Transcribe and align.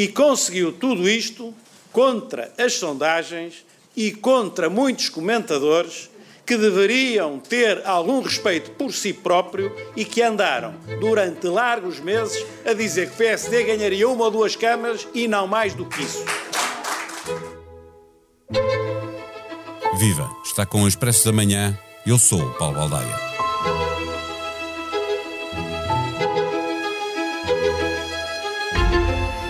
E 0.00 0.08
conseguiu 0.08 0.72
tudo 0.72 1.06
isto 1.06 1.52
contra 1.92 2.50
as 2.56 2.72
sondagens 2.72 3.66
e 3.94 4.10
contra 4.10 4.70
muitos 4.70 5.10
comentadores 5.10 6.08
que 6.46 6.56
deveriam 6.56 7.38
ter 7.38 7.86
algum 7.86 8.22
respeito 8.22 8.70
por 8.70 8.94
si 8.94 9.12
próprio 9.12 9.70
e 9.94 10.02
que 10.06 10.22
andaram 10.22 10.74
durante 11.00 11.46
largos 11.46 12.00
meses 12.00 12.42
a 12.64 12.72
dizer 12.72 13.08
que 13.08 13.12
o 13.12 13.18
PSD 13.18 13.62
ganharia 13.62 14.08
uma 14.08 14.24
ou 14.24 14.30
duas 14.30 14.56
câmaras 14.56 15.06
e 15.12 15.28
não 15.28 15.46
mais 15.46 15.74
do 15.74 15.84
que 15.84 16.00
isso. 16.00 16.24
Viva! 19.98 20.30
Está 20.42 20.64
com 20.64 20.84
o 20.84 20.88
Expresso 20.88 21.26
da 21.26 21.32
Manhã. 21.32 21.78
Eu 22.06 22.18
sou 22.18 22.40
o 22.40 22.54
Paulo 22.54 22.76
Baldaia. 22.76 23.29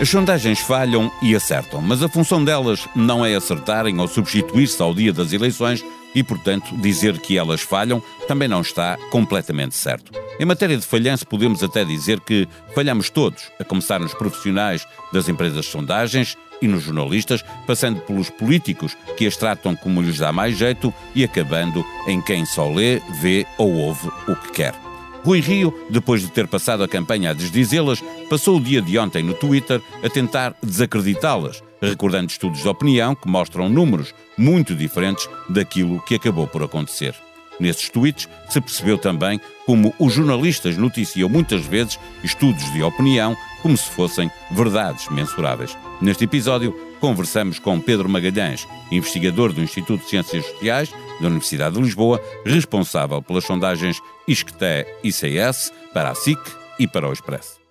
As 0.01 0.09
sondagens 0.09 0.57
falham 0.57 1.11
e 1.21 1.35
acertam, 1.35 1.79
mas 1.79 2.01
a 2.01 2.09
função 2.09 2.43
delas 2.43 2.89
não 2.95 3.23
é 3.23 3.35
acertarem 3.35 3.99
ou 3.99 4.07
substituir-se 4.07 4.81
ao 4.81 4.95
dia 4.95 5.13
das 5.13 5.31
eleições 5.31 5.85
e, 6.15 6.23
portanto, 6.23 6.75
dizer 6.77 7.19
que 7.19 7.37
elas 7.37 7.61
falham 7.61 8.01
também 8.27 8.47
não 8.47 8.61
está 8.61 8.97
completamente 9.11 9.75
certo. 9.75 10.11
Em 10.39 10.45
matéria 10.45 10.75
de 10.75 10.87
falhança, 10.87 11.23
podemos 11.23 11.61
até 11.61 11.85
dizer 11.85 12.19
que 12.19 12.47
falhamos 12.73 13.11
todos, 13.11 13.43
a 13.59 13.63
começar 13.63 13.99
nos 13.99 14.15
profissionais 14.15 14.87
das 15.13 15.29
empresas 15.29 15.65
de 15.65 15.71
sondagens 15.71 16.35
e 16.59 16.67
nos 16.67 16.81
jornalistas, 16.81 17.45
passando 17.67 18.01
pelos 18.01 18.31
políticos 18.31 18.97
que 19.15 19.27
as 19.27 19.37
tratam 19.37 19.75
como 19.75 20.01
lhes 20.01 20.17
dá 20.17 20.31
mais 20.31 20.57
jeito 20.57 20.91
e 21.13 21.23
acabando 21.23 21.85
em 22.07 22.19
quem 22.23 22.43
só 22.43 22.67
lê, 22.67 22.99
vê 23.21 23.45
ou 23.55 23.71
ouve 23.71 24.07
o 24.27 24.35
que 24.35 24.51
quer. 24.51 24.90
Rui 25.23 25.39
Rio, 25.39 25.73
depois 25.89 26.21
de 26.21 26.29
ter 26.29 26.47
passado 26.47 26.83
a 26.83 26.87
campanha 26.87 27.29
a 27.29 27.33
desdizê-las, 27.33 28.03
passou 28.29 28.57
o 28.57 28.61
dia 28.61 28.81
de 28.81 28.97
ontem 28.97 29.23
no 29.23 29.33
Twitter 29.33 29.81
a 30.03 30.09
tentar 30.09 30.55
desacreditá-las, 30.63 31.63
recordando 31.81 32.31
estudos 32.31 32.61
de 32.61 32.67
opinião 32.67 33.13
que 33.13 33.27
mostram 33.27 33.69
números 33.69 34.13
muito 34.37 34.75
diferentes 34.75 35.29
daquilo 35.47 36.01
que 36.01 36.15
acabou 36.15 36.47
por 36.47 36.63
acontecer. 36.63 37.13
Nesses 37.59 37.89
tweets 37.89 38.27
se 38.49 38.59
percebeu 38.59 38.97
também 38.97 39.39
como 39.67 39.93
os 39.99 40.13
jornalistas 40.13 40.75
noticiam 40.77 41.29
muitas 41.29 41.63
vezes 41.63 41.99
estudos 42.23 42.73
de 42.73 42.81
opinião 42.81 43.37
como 43.61 43.77
se 43.77 43.87
fossem 43.91 44.31
verdades 44.49 45.07
mensuráveis. 45.09 45.77
Neste 46.01 46.23
episódio, 46.23 46.75
conversamos 46.99 47.59
com 47.59 47.79
Pedro 47.79 48.09
Magalhães, 48.09 48.67
investigador 48.91 49.53
do 49.53 49.61
Instituto 49.61 50.03
de 50.03 50.09
Ciências 50.09 50.43
Sociais 50.43 50.91
da 51.21 51.27
Universidade 51.27 51.75
de 51.75 51.81
Lisboa, 51.81 52.19
responsável 52.45 53.21
pelas 53.21 53.45
sondagens 53.45 54.01
ISCTE 54.27 54.85
ICS 55.03 55.71
para 55.93 56.11
a 56.11 56.15
SIC 56.15 56.39
e 56.79 56.87
para 56.87 57.07
o 57.07 57.13
Expresso. 57.13 57.61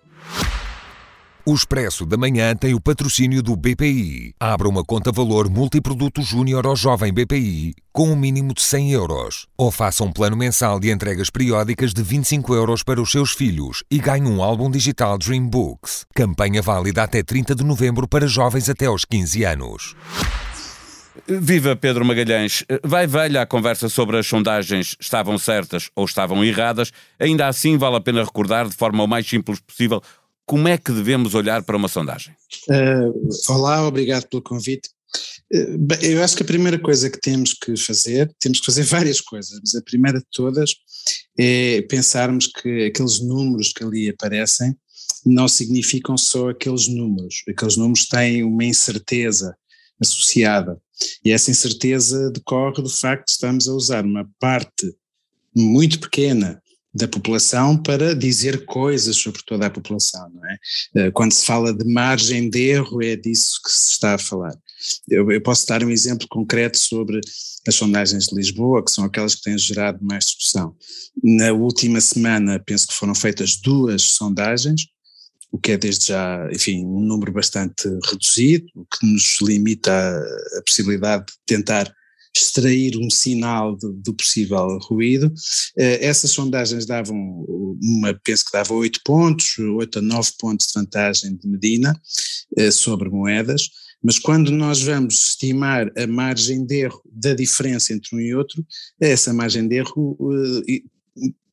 O 1.45 1.55
Expresso 1.55 2.05
da 2.05 2.19
Manhã 2.19 2.55
tem 2.55 2.75
o 2.75 2.81
patrocínio 2.81 3.43
do 3.43 3.57
BPI. 3.57 4.35
Abra 4.39 4.69
uma 4.69 4.85
conta 4.85 5.11
valor 5.11 5.49
multiproduto 5.49 6.21
júnior 6.23 6.67
ao 6.67 6.77
jovem 6.77 7.13
BPI 7.13 7.75
com 7.93 8.13
um 8.13 8.17
mínimo 8.17 8.53
de 8.53 8.63
100 8.63 8.93
euros. 8.93 9.47
Ou 9.57 9.71
faça 9.71 10.05
um 10.05 10.13
plano 10.13 10.37
mensal 10.37 10.79
de 10.79 10.91
entregas 10.91 11.31
periódicas 11.31 11.93
de 11.93 12.03
25 12.03 12.55
euros 12.55 12.83
para 12.83 13.01
os 13.01 13.11
seus 13.11 13.33
filhos 13.33 13.83
e 13.91 13.99
ganhe 13.99 14.29
um 14.29 14.43
álbum 14.43 14.71
digital 14.71 15.19
Dream 15.19 15.49
Books. 15.49 16.05
Campanha 16.15 16.61
válida 16.61 17.03
até 17.03 17.23
30 17.23 17.55
de 17.55 17.65
novembro 17.65 18.07
para 18.07 18.27
jovens 18.27 18.69
até 18.69 18.87
aos 18.87 19.05
15 19.05 19.43
anos. 19.43 19.97
Viva 21.27 21.75
Pedro 21.75 22.05
Magalhães. 22.05 22.65
Vai 22.83 23.07
velha 23.07 23.43
a 23.43 23.47
conversa 23.47 23.89
sobre 23.89 24.19
as 24.19 24.27
sondagens 24.27 24.97
estavam 25.01 25.39
certas 25.39 25.91
ou 25.95 26.05
estavam 26.05 26.45
erradas. 26.45 26.93
Ainda 27.19 27.49
assim, 27.49 27.77
vale 27.77 27.97
a 27.97 28.01
pena 28.01 28.25
recordar, 28.25 28.69
de 28.69 28.77
forma 28.77 29.03
o 29.03 29.07
mais 29.07 29.27
simples 29.29 29.61
possível, 29.61 30.03
como 30.47 30.69
é 30.69 30.77
que 30.77 30.93
devemos 30.93 31.35
olhar 31.35 31.63
para 31.63 31.77
uma 31.77 31.89
sondagem? 31.89 32.35
Uh, 32.69 33.29
olá, 33.49 33.87
obrigado 33.87 34.27
pelo 34.27 34.43
convite. 34.43 34.89
Uh, 35.53 35.79
eu 36.03 36.23
acho 36.23 36.37
que 36.37 36.43
a 36.43 36.47
primeira 36.47 36.79
coisa 36.79 37.11
que 37.11 37.21
temos 37.21 37.55
que 37.55 37.77
fazer, 37.77 38.33
temos 38.41 38.61
que 38.61 38.67
fazer 38.67 38.83
várias 38.91 39.21
coisas, 39.21 39.59
mas 39.61 39.75
a 39.75 39.83
primeira 39.83 40.19
de 40.19 40.27
todas 40.33 40.75
é 41.39 41.83
pensarmos 41.83 42.47
que 42.47 42.87
aqueles 42.87 43.21
números 43.21 43.73
que 43.73 43.85
ali 43.85 44.09
aparecem 44.09 44.77
não 45.25 45.47
significam 45.49 46.17
só 46.17 46.51
aqueles 46.51 46.89
números. 46.89 47.43
Aqueles 47.49 47.77
números 47.77 48.07
têm 48.07 48.43
uma 48.43 48.65
incerteza 48.65 49.55
associada. 50.01 50.81
E 51.25 51.31
essa 51.31 51.51
incerteza 51.51 52.31
decorre 52.31 52.83
do 52.83 52.89
facto 52.89 53.27
de 53.27 53.33
estamos 53.33 53.69
a 53.69 53.73
usar 53.73 54.05
uma 54.05 54.29
parte 54.39 54.95
muito 55.55 55.99
pequena 55.99 56.61
da 56.93 57.07
população 57.07 57.77
para 57.77 58.15
dizer 58.15 58.65
coisas 58.65 59.17
sobre 59.17 59.43
toda 59.45 59.67
a 59.67 59.71
população, 59.71 60.29
não 60.31 60.45
é? 60.45 60.59
Eh, 60.97 61.11
quando 61.13 61.33
se 61.33 61.47
fala 61.47 61.73
de 61.73 61.85
margem 61.85 62.51
de 62.51 62.59
erro, 62.59 63.03
é 63.03 63.15
disso 63.15 63.61
que 63.65 63.71
se 63.71 63.93
está 63.93 64.15
a 64.15 64.19
falar. 64.19 64.57
Eu, 65.09 65.31
eu, 65.31 65.41
posso 65.41 65.67
dar 65.67 65.85
um 65.85 65.91
exemplo 65.91 66.27
concreto 66.29 66.79
sobre 66.79 67.21
as 67.67 67.75
sondagens 67.75 68.27
de 68.27 68.35
Lisboa, 68.35 68.85
que 68.85 68.91
são 68.91 69.05
aquelas 69.05 69.35
que 69.35 69.43
têm 69.43 69.57
gerado 69.57 70.05
mais 70.05 70.25
discussão. 70.25 70.75
Na 71.23 71.53
última 71.53 72.01
semana, 72.01 72.59
penso 72.59 72.89
que 72.89 72.95
foram 72.95 73.15
feitas 73.15 73.57
duas 73.57 74.03
sondagens, 74.03 74.87
o 75.51 75.59
que 75.59 75.73
é 75.73 75.77
desde 75.77 76.09
já, 76.09 76.49
enfim, 76.53 76.85
um 76.85 77.01
número 77.01 77.33
bastante 77.33 77.89
reduzido, 78.09 78.67
o 78.75 78.85
que 78.85 79.07
nos 79.07 79.39
limita 79.43 79.93
a, 79.93 80.59
a 80.59 80.63
possibilidade 80.63 81.27
de 81.27 81.33
tentar 81.47 81.93
extrair 82.37 82.97
um 82.97 83.11
sinal 83.11 83.77
do, 83.77 84.15
possível 84.15 84.79
ruído. 84.83 85.33
Eh, 85.77 86.07
essas 86.07 86.31
sondagens 86.31 86.87
davam, 86.87 87.17
uma, 87.83 88.15
penso 88.23 88.45
que 88.45 88.53
dava 88.53 88.73
8 88.73 89.01
pontos, 89.05 89.59
8 89.59 89.99
a 89.99 90.03
9 90.03 90.31
pontos 90.39 90.69
de 90.69 90.73
vantagem 90.75 91.37
de 91.37 91.49
Medina 91.49 91.93
eh, 92.57 92.71
sobre 92.71 93.09
moedas, 93.09 93.69
mas 94.03 94.19
quando 94.19 94.51
nós 94.51 94.81
vamos 94.81 95.31
estimar 95.31 95.91
a 95.97 96.07
margem 96.07 96.65
de 96.65 96.85
erro 96.85 97.03
da 97.13 97.35
diferença 97.35 97.93
entre 97.93 98.17
um 98.17 98.21
e 98.21 98.35
outro, 98.35 98.65
essa 99.01 99.33
margem 99.33 99.67
de 99.67 99.77
erro 99.77 100.17
eh, 100.69 100.83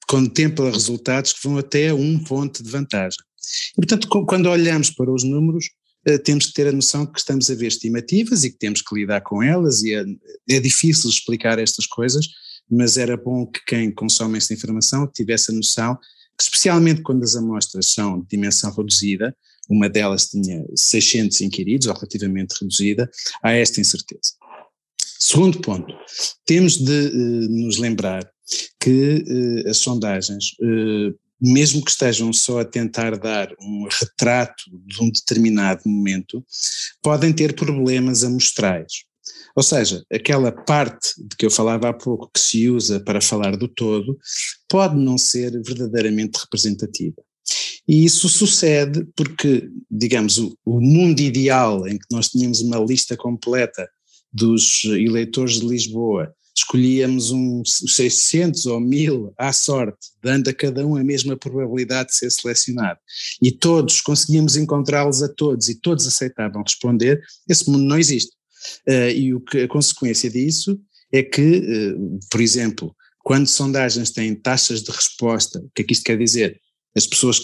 contempla 0.08 0.72
resultados 0.72 1.34
que 1.34 1.44
vão 1.44 1.58
até 1.58 1.94
um 1.94 2.18
ponto 2.19 2.64
de 2.64 2.69
vantagem. 2.69 3.27
E, 3.72 3.75
portanto, 3.75 4.08
quando 4.25 4.47
olhamos 4.47 4.90
para 4.90 5.12
os 5.12 5.24
números, 5.24 5.69
eh, 6.06 6.18
temos 6.18 6.47
que 6.47 6.53
ter 6.53 6.68
a 6.68 6.72
noção 6.72 7.06
que 7.06 7.19
estamos 7.19 7.50
a 7.50 7.56
ver 7.56 7.68
estimativas 7.68 8.44
e 8.44 8.52
que 8.52 8.58
temos 8.58 8.81
que 8.81 8.96
lidar 8.96 9.22
com 9.22 9.44
elas, 9.44 9.84
e 9.84 9.94
é, 9.94 10.06
é 10.50 10.59
difícil 10.59 11.09
explicar 11.09 11.59
estas 11.59 11.85
coisas, 11.85 12.28
mas 12.69 12.97
era 12.97 13.18
bom 13.18 13.46
que 13.46 13.59
quem 13.66 13.91
consome 13.91 14.38
esta 14.38 14.53
informação 14.53 15.08
tivesse 15.08 15.52
a 15.52 15.56
noção 15.56 15.97
que, 16.38 16.44
especialmente 16.44 17.02
quando 17.02 17.24
as 17.24 17.35
amostras 17.35 17.88
são 17.88 18.22
de 18.22 18.28
dimensão 18.28 18.72
reduzida, 18.74 19.35
uma 19.69 19.90
delas 19.90 20.28
tinha 20.28 20.64
600 20.75 21.41
inquiridos, 21.41 21.88
ou 21.88 21.94
relativamente 21.94 22.56
reduzida, 22.62 23.09
há 23.44 23.52
esta 23.52 23.81
incerteza. 23.81 24.34
Segundo 25.19 25.59
ponto, 25.59 25.94
temos 26.46 26.78
de 26.78 27.08
uh, 27.08 27.50
nos 27.50 27.78
lembrar 27.78 28.29
que 28.79 29.25
uh, 29.66 29.69
as 29.69 29.78
sondagens 29.78 30.52
mesmo 31.40 31.84
que 31.84 31.92
estejam 31.92 32.34
só 32.34 32.59
a 32.59 32.66
tentar 32.66 33.18
dar 33.18 33.50
um 33.62 33.88
retrato 33.90 34.64
de 34.86 35.02
um 35.02 35.09
determinado 35.09 35.81
momento, 35.86 36.44
podem 37.02 37.31
ter 37.34 37.53
problemas 37.53 38.24
amostrais. 38.24 39.06
Ou 39.56 39.64
seja, 39.64 40.03
aquela 40.12 40.52
parte 40.52 41.14
de 41.18 41.36
que 41.36 41.46
eu 41.46 41.52
falava 41.52 41.90
há 41.90 41.94
pouco 41.94 42.30
que 42.34 42.40
se 42.40 42.70
usa 42.70 43.00
para 43.00 43.22
falar 43.22 43.58
do 43.58 43.68
todo, 43.68 44.18
pode 44.70 44.96
não 44.96 45.18
ser 45.18 45.52
verdadeiramente 45.64 46.40
representativa. 46.40 47.22
E 47.88 48.03
isso 48.03 48.28
sucede 48.28 49.08
porque, 49.16 49.70
digamos, 49.90 50.38
o, 50.38 50.58
o 50.66 50.80
mundo 50.80 51.22
ideal 51.22 51.88
em 51.88 51.97
que 51.97 52.06
nós 52.12 52.30
tínhamos 52.30 52.62
uma 52.62 52.78
lista 52.78 53.16
completa 53.16 53.90
dos 54.31 54.84
eleitores 54.84 55.59
de 55.59 55.68
Lisboa 55.68 56.34
escolhíamos 56.57 57.31
uns 57.31 57.84
600 57.88 58.66
ou 58.66 58.79
1000 58.79 59.34
à 59.38 59.53
sorte, 59.53 59.97
dando 60.22 60.50
a 60.50 60.53
cada 60.53 60.85
um 60.85 60.95
a 60.95 61.03
mesma 61.03 61.38
probabilidade 61.38 62.09
de 62.09 62.16
ser 62.16 62.31
selecionado, 62.31 63.00
e 63.41 63.51
todos 63.51 64.01
conseguíamos 64.01 64.56
encontrá-los 64.56 65.22
a 65.22 65.29
todos 65.29 65.69
e 65.69 65.75
todos 65.75 66.07
aceitavam 66.07 66.63
responder, 66.63 67.22
esse 67.47 67.70
mundo 67.70 67.84
não 67.84 67.97
existe. 67.97 68.32
Uh, 68.87 69.11
e 69.16 69.34
o 69.34 69.40
que, 69.40 69.61
a 69.61 69.67
consequência 69.67 70.29
disso 70.29 70.79
é 71.14 71.22
que, 71.22 71.59
uh, 71.59 72.20
por 72.29 72.41
exemplo, 72.41 72.96
quando 73.23 73.47
sondagens 73.47 74.09
têm 74.09 74.34
taxas 74.34 74.82
de 74.82 74.91
resposta, 74.91 75.59
o 75.59 75.70
que 75.76 75.84
é 75.84 75.85
que 75.85 75.93
isto 75.93 76.03
quer 76.03 76.17
dizer? 76.17 76.59
As 76.96 77.05
pessoas 77.05 77.40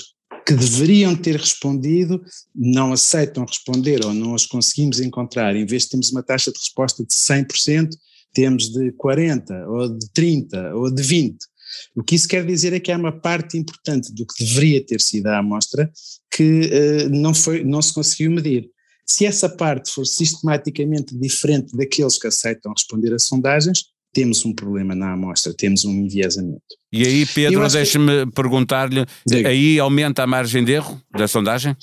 que 0.46 0.54
deveriam 0.54 1.16
ter 1.16 1.38
respondido 1.38 2.22
não 2.54 2.92
aceitam 2.92 3.46
responder 3.46 4.04
ou 4.04 4.14
não 4.14 4.34
as 4.34 4.46
conseguimos 4.46 5.00
encontrar, 5.00 5.56
em 5.56 5.66
vez 5.66 5.84
de 5.84 5.90
termos 5.90 6.12
uma 6.12 6.24
taxa 6.24 6.52
de 6.52 6.58
resposta 6.58 7.06
de 7.06 7.14
100%, 7.14 7.90
temos 8.34 8.70
de 8.70 8.92
40, 8.94 9.68
ou 9.68 9.98
de 9.98 10.10
30, 10.14 10.76
ou 10.76 10.94
de 10.94 11.04
20. 11.04 11.38
O 11.96 12.04
que 12.04 12.16
isso 12.16 12.28
quer 12.28 12.46
dizer 12.46 12.74
é 12.74 12.80
que 12.80 12.92
há 12.92 12.98
uma 12.98 13.12
parte 13.12 13.58
importante 13.58 14.14
do 14.14 14.26
que 14.26 14.44
deveria 14.44 14.86
ter 14.86 15.02
sido 15.02 15.28
a 15.28 15.40
amostra 15.40 15.92
que 16.32 16.70
uh, 16.72 17.10
não, 17.10 17.34
foi, 17.34 17.64
não 17.64 17.82
se 17.82 17.94
conseguiu 17.94 18.32
medir. 18.32 18.70
Se 19.06 19.26
essa 19.26 19.50
parte 19.50 19.92
for 19.92 20.06
sistematicamente 20.06 21.18
diferente 21.18 21.76
daqueles 21.76 22.18
que 22.18 22.28
aceitam 22.28 22.72
responder 22.74 23.14
a 23.14 23.20
sondagens, 23.20 23.86
temos 24.14 24.46
um 24.46 24.54
problema 24.54 24.94
na 24.96 25.14
amostra, 25.14 25.54
temos 25.54 25.84
um 25.84 25.92
enviesamento. 25.92 26.62
E 26.92 27.06
aí, 27.06 27.26
Pedro, 27.26 27.68
deixe-me 27.68 28.26
que... 28.26 28.32
perguntar-lhe, 28.32 29.06
aí 29.46 29.80
aumenta 29.80 30.24
a 30.24 30.28
margem 30.28 30.64
de 30.64 30.74
erro 30.74 31.02
da 31.12 31.28
sondagem? 31.28 31.76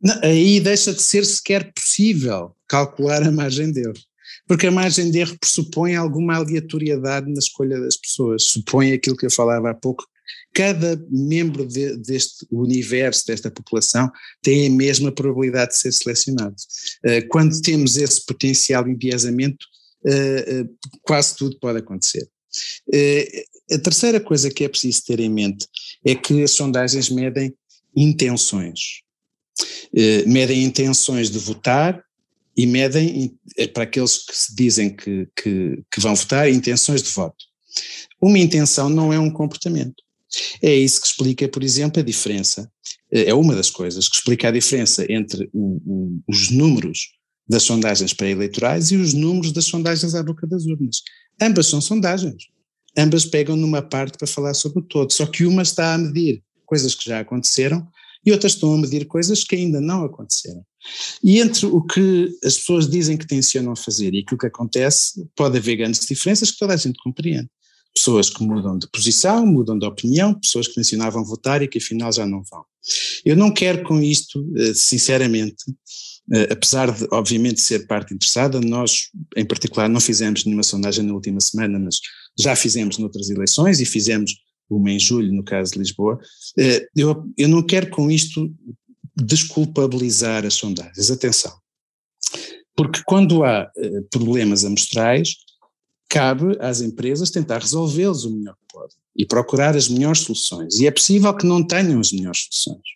Não, 0.00 0.14
aí 0.22 0.60
deixa 0.60 0.94
de 0.94 1.02
ser 1.02 1.26
sequer 1.26 1.72
possível 1.72 2.54
calcular 2.68 3.22
a 3.24 3.32
margem 3.32 3.72
de 3.72 3.80
erro. 3.80 4.07
Porque 4.48 4.66
a 4.66 4.70
margem 4.70 5.10
de 5.10 5.18
erro 5.18 5.36
pressupõe 5.38 5.94
alguma 5.94 6.36
aleatoriedade 6.36 7.30
na 7.30 7.38
escolha 7.38 7.78
das 7.78 7.96
pessoas, 7.96 8.44
supõe 8.44 8.92
aquilo 8.92 9.16
que 9.16 9.26
eu 9.26 9.30
falava 9.30 9.70
há 9.70 9.74
pouco, 9.74 10.04
cada 10.52 11.00
membro 11.10 11.66
de, 11.66 11.96
deste 11.98 12.46
universo, 12.50 13.26
desta 13.26 13.50
população, 13.50 14.10
tem 14.42 14.66
a 14.66 14.70
mesma 14.70 15.12
probabilidade 15.12 15.72
de 15.72 15.78
ser 15.78 15.92
selecionado. 15.92 16.56
Uh, 17.04 17.28
quando 17.28 17.60
temos 17.60 17.96
esse 17.96 18.24
potencial 18.24 18.88
enviesamento, 18.88 19.64
uh, 20.04 20.62
uh, 20.62 20.78
quase 21.02 21.36
tudo 21.36 21.58
pode 21.60 21.78
acontecer. 21.78 22.28
a 23.70 23.78
terceira 23.78 24.18
coisa 24.18 24.50
que 24.50 24.64
é 24.64 24.68
preciso 24.68 25.04
ter 25.04 25.20
em 25.20 25.28
mente 25.28 25.66
é 26.04 26.14
que 26.14 26.42
as 26.42 26.52
sondagens 26.52 27.10
medem 27.10 27.54
intenções. 27.94 29.02
medem 30.26 30.64
intenções 30.64 31.30
de 31.30 31.38
votar 31.38 32.02
e 32.58 32.66
medem, 32.66 33.38
para 33.72 33.84
aqueles 33.84 34.18
que 34.18 34.36
se 34.36 34.52
dizem 34.52 34.90
que, 34.90 35.28
que, 35.40 35.80
que 35.88 36.00
vão 36.00 36.16
votar, 36.16 36.50
intenções 36.50 37.00
de 37.00 37.08
voto. 37.08 37.36
Uma 38.20 38.36
intenção 38.40 38.88
não 38.88 39.12
é 39.12 39.18
um 39.18 39.30
comportamento. 39.30 40.02
É 40.60 40.74
isso 40.74 41.00
que 41.00 41.06
explica, 41.06 41.48
por 41.48 41.62
exemplo, 41.62 42.00
a 42.00 42.04
diferença, 42.04 42.68
é 43.12 43.32
uma 43.32 43.54
das 43.54 43.70
coisas 43.70 44.08
que 44.08 44.16
explica 44.16 44.48
a 44.48 44.50
diferença 44.50 45.06
entre 45.10 45.48
o, 45.54 45.80
o, 45.86 46.20
os 46.28 46.50
números 46.50 47.12
das 47.48 47.62
sondagens 47.62 48.12
pré-eleitorais 48.12 48.90
e 48.90 48.96
os 48.96 49.14
números 49.14 49.52
das 49.52 49.66
sondagens 49.66 50.16
à 50.16 50.22
boca 50.22 50.44
das 50.44 50.66
urnas. 50.66 51.02
Ambas 51.40 51.68
são 51.68 51.80
sondagens, 51.80 52.42
ambas 52.96 53.24
pegam 53.24 53.54
numa 53.54 53.82
parte 53.82 54.18
para 54.18 54.26
falar 54.26 54.54
sobre 54.54 54.80
o 54.80 54.82
todo, 54.82 55.12
só 55.12 55.26
que 55.26 55.46
uma 55.46 55.62
está 55.62 55.94
a 55.94 55.98
medir 55.98 56.42
coisas 56.66 56.96
que 56.96 57.08
já 57.08 57.20
aconteceram 57.20 57.86
e 58.26 58.32
outras 58.32 58.54
estão 58.54 58.74
a 58.74 58.78
medir 58.78 59.06
coisas 59.06 59.44
que 59.44 59.54
ainda 59.54 59.80
não 59.80 60.04
aconteceram. 60.04 60.66
E 61.22 61.40
entre 61.40 61.66
o 61.66 61.82
que 61.82 62.28
as 62.44 62.56
pessoas 62.56 62.88
dizem 62.88 63.16
que 63.16 63.26
tencionam 63.26 63.74
fazer 63.74 64.14
e 64.14 64.20
aquilo 64.20 64.38
que 64.38 64.46
acontece, 64.46 65.26
pode 65.36 65.58
haver 65.58 65.76
grandes 65.76 66.06
diferenças 66.06 66.50
que 66.50 66.58
toda 66.58 66.74
a 66.74 66.76
gente 66.76 66.98
compreende 67.02 67.48
pessoas 67.94 68.30
que 68.30 68.42
mudam 68.42 68.78
de 68.78 68.88
posição, 68.88 69.44
mudam 69.44 69.78
de 69.78 69.84
opinião, 69.84 70.38
pessoas 70.38 70.68
que 70.68 70.74
mencionavam 70.76 71.24
votar 71.24 71.62
e 71.62 71.68
que 71.68 71.78
afinal 71.78 72.12
já 72.12 72.24
não 72.24 72.42
vão. 72.48 72.64
Eu 73.24 73.36
não 73.36 73.52
quero 73.52 73.82
com 73.82 74.00
isto, 74.00 74.44
eh, 74.56 74.72
sinceramente, 74.74 75.64
eh, 76.32 76.48
apesar 76.50 76.92
de 76.92 77.06
obviamente 77.10 77.60
ser 77.60 77.86
parte 77.86 78.14
interessada, 78.14 78.60
nós 78.60 79.08
em 79.36 79.44
particular 79.44 79.88
não 79.88 80.00
fizemos 80.00 80.44
nenhuma 80.44 80.62
sondagem 80.62 81.04
na 81.04 81.12
última 81.12 81.40
semana, 81.40 81.78
mas 81.78 81.96
já 82.38 82.54
fizemos 82.54 82.98
noutras 82.98 83.30
eleições 83.30 83.80
e 83.80 83.84
fizemos 83.84 84.32
uma 84.70 84.90
em 84.90 85.00
julho 85.00 85.32
no 85.32 85.42
caso 85.42 85.72
de 85.72 85.78
Lisboa, 85.78 86.18
eh, 86.58 86.86
eu, 86.94 87.24
eu 87.36 87.48
não 87.48 87.62
quero 87.62 87.90
com 87.90 88.10
isto 88.10 88.54
desculpabilizar 89.22 90.46
as 90.46 90.54
sondagens, 90.54 91.10
atenção, 91.10 91.52
porque 92.76 93.02
quando 93.04 93.44
há 93.44 93.70
problemas 94.10 94.64
amostrais, 94.64 95.36
cabe 96.08 96.56
às 96.60 96.80
empresas 96.80 97.30
tentar 97.30 97.58
resolvê-los 97.58 98.24
o 98.24 98.30
melhor 98.30 98.54
que 98.54 98.72
podem 98.72 98.96
e 99.16 99.26
procurar 99.26 99.76
as 99.76 99.88
melhores 99.88 100.20
soluções. 100.20 100.78
E 100.78 100.86
é 100.86 100.90
possível 100.90 101.34
que 101.34 101.46
não 101.46 101.66
tenham 101.66 102.00
as 102.00 102.12
melhores 102.12 102.46
soluções. 102.50 102.88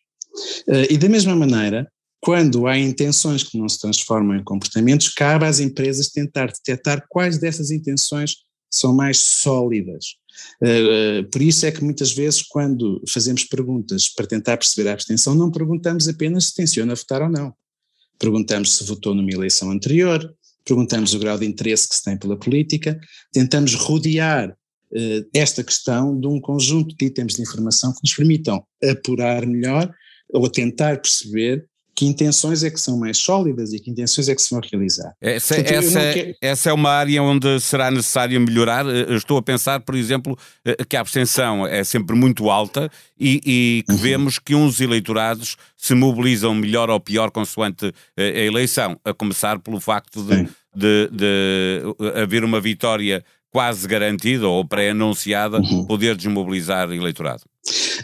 Uh, 0.67 0.87
e 0.89 0.97
da 0.97 1.09
mesma 1.09 1.35
maneira, 1.35 1.91
quando 2.21 2.67
há 2.67 2.79
intenções 2.79 3.43
que 3.43 3.59
não 3.59 3.69
se 3.69 3.81
transformam 3.81 4.37
em 4.37 4.45
comportamentos, 4.45 5.09
cabe 5.09 5.45
às 5.45 5.59
empresas 5.59 6.09
tentar 6.09 6.47
detectar 6.47 7.05
quais 7.09 7.39
dessas 7.39 7.71
intenções 7.71 8.37
são 8.73 8.95
mais 8.95 9.19
sólidas. 9.19 10.17
Uh, 10.61 11.29
por 11.31 11.43
isso 11.43 11.67
é 11.67 11.71
que 11.71 11.85
muitas 11.85 12.13
vezes, 12.13 12.43
quando 12.43 13.03
fazemos 13.09 13.45
perguntas 13.45 14.09
para 14.09 14.27
tentar 14.27 14.57
perceber 14.57 14.89
a 14.89 14.93
abstenção, 14.93 15.35
não 15.35 15.51
perguntamos 15.51 16.09
apenas 16.09 16.47
se 16.47 16.55
tenciona 16.55 16.95
votar 16.95 17.23
ou 17.23 17.29
não. 17.29 17.55
Perguntamos 18.19 18.75
se 18.77 18.85
votou 18.85 19.15
numa 19.15 19.31
eleição 19.31 19.71
anterior, 19.71 20.35
perguntamos 20.65 21.13
o 21.13 21.19
grau 21.19 21.39
de 21.39 21.47
interesse 21.47 21.89
que 21.89 21.95
se 21.95 22.03
tem 22.03 22.17
pela 22.17 22.39
política, 22.39 22.99
tentamos 23.33 23.75
rodear 23.75 24.57
eh, 24.95 25.25
esta 25.35 25.65
questão 25.65 26.19
de 26.19 26.27
um 26.27 26.41
conjunto 26.41 26.95
de 26.95 27.07
itens 27.07 27.35
de 27.35 27.43
informação 27.43 27.93
que 27.93 28.01
nos 28.03 28.15
permitam 28.15 28.65
apurar 28.83 29.47
melhor 29.47 29.93
ou 30.33 30.49
tentar 30.49 31.01
perceber 31.01 31.67
que 32.03 32.07
intenções 32.07 32.65
é 32.65 32.71
que 32.71 32.81
são 32.81 32.99
mais 32.99 33.17
sólidas 33.17 33.73
e 33.73 33.79
que 33.79 33.89
intenções 33.89 34.29
é 34.29 34.35
que 34.35 34.43
se 34.43 34.51
vão 34.51 34.61
realizar. 34.61 35.15
Essa, 35.21 35.55
Portanto, 35.55 35.73
essa, 35.73 36.13
quero... 36.13 36.35
essa, 36.41 36.71
é 36.71 36.73
uma 36.73 36.91
área 36.91 37.23
onde 37.23 37.61
será 37.61 37.93
necessário 37.93 38.41
melhorar. 38.41 38.85
Eh, 38.87 39.15
estou 39.15 39.39
a 39.39 39.43
pensar, 39.43 39.79
por 39.81 39.95
exemplo, 39.95 40.37
eh, 40.65 40.85
que 40.85 40.97
a 40.97 41.01
abstenção 41.01 41.65
é 41.65 41.85
sempre 41.85 42.17
muito 42.17 42.51
alta 42.51 42.91
e, 43.19 43.41
e 43.47 43.85
que 43.87 43.93
uhum. 43.93 43.99
vemos 43.99 44.39
que 44.41 44.53
uns 44.53 44.81
eleitorados 44.81 45.57
se 45.77 45.95
mobilizam 45.95 46.53
melhor 46.57 46.91
ou 46.91 46.99
pior 46.99 47.31
consoante 47.31 47.93
a 48.17 48.23
eleição, 48.23 48.99
a 49.05 49.15
começar 49.15 49.61
pelo 49.61 49.79
facto 49.79 50.25
de, 50.25 50.49
de, 50.75 51.09
de 51.13 51.83
haver 52.21 52.43
uma 52.43 52.61
vitória 52.61 53.25
quase 53.53 53.87
garantida 53.87 54.49
ou 54.49 54.67
pré-anunciada, 54.67 55.59
uhum. 55.59 55.87
poder 55.87 56.17
desmobilizar 56.17 56.89
o 56.89 56.95
eleitorado. 56.95 57.43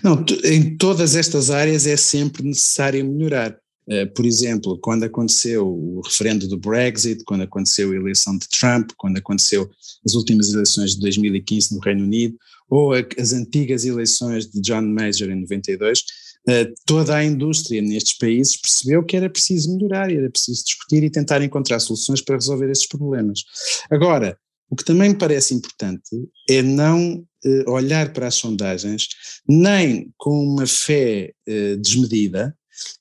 Não, 0.04 0.24
em 0.44 0.76
todas 0.76 1.16
estas 1.16 1.50
áreas 1.50 1.86
é 1.86 1.96
sempre 1.96 2.44
necessário 2.44 3.04
melhorar. 3.04 3.56
Eh, 3.88 4.04
por 4.04 4.26
exemplo, 4.26 4.78
quando 4.78 5.04
aconteceu 5.04 5.66
o 5.66 6.02
referendo 6.02 6.46
do 6.46 6.58
Brexit, 6.58 7.24
quando 7.24 7.42
aconteceu 7.42 7.90
a 7.90 7.96
eleição 7.96 8.36
de 8.36 8.46
Trump, 8.48 8.90
quando 8.98 9.16
aconteceu 9.16 9.68
as 10.04 10.14
últimas 10.14 10.52
eleições 10.52 10.94
de 10.94 11.00
2015 11.00 11.74
no 11.74 11.80
Reino 11.80 12.04
Unido, 12.04 12.36
ou 12.68 12.92
as 12.92 13.32
antigas 13.32 13.86
eleições 13.86 14.46
de 14.46 14.60
John 14.60 14.82
Major 14.82 15.30
em 15.30 15.40
92, 15.40 16.04
eh, 16.48 16.70
toda 16.84 17.16
a 17.16 17.24
indústria 17.24 17.80
nestes 17.80 18.18
países 18.18 18.60
percebeu 18.60 19.02
que 19.02 19.16
era 19.16 19.30
preciso 19.30 19.74
melhorar, 19.74 20.12
era 20.12 20.30
preciso 20.30 20.64
discutir 20.64 21.02
e 21.02 21.10
tentar 21.10 21.42
encontrar 21.42 21.80
soluções 21.80 22.20
para 22.20 22.36
resolver 22.36 22.70
esses 22.70 22.86
problemas. 22.86 23.42
Agora, 23.90 24.36
o 24.70 24.76
que 24.76 24.84
também 24.84 25.08
me 25.08 25.16
parece 25.16 25.54
importante 25.54 26.10
é 26.46 26.60
não 26.60 27.24
eh, 27.42 27.64
olhar 27.66 28.12
para 28.12 28.26
as 28.26 28.34
sondagens 28.34 29.08
nem 29.48 30.12
com 30.18 30.44
uma 30.44 30.66
fé 30.66 31.32
desmedida, 31.80 32.54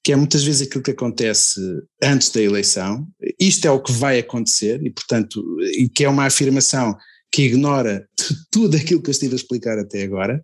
que 0.04 0.12
é 0.12 0.16
muitas 0.16 0.44
vezes 0.44 0.68
aquilo 0.68 0.84
que 0.84 0.92
acontece 0.92 1.60
antes 2.02 2.30
da 2.30 2.42
eleição, 2.42 3.08
isto 3.40 3.68
é 3.68 3.72
o 3.72 3.82
que 3.82 3.92
vai 3.92 4.20
acontecer 4.20 4.82
e, 4.84 4.90
portanto, 4.90 5.44
e 5.78 5.90
que 5.90 6.04
é 6.04 6.10
uma 6.10 6.26
afirmação 6.26 6.96
que 7.38 7.44
ignora 7.44 8.10
tudo 8.50 8.78
aquilo 8.78 9.00
que 9.00 9.10
eu 9.10 9.12
estive 9.12 9.34
a 9.34 9.36
explicar 9.36 9.78
até 9.78 10.02
agora, 10.02 10.44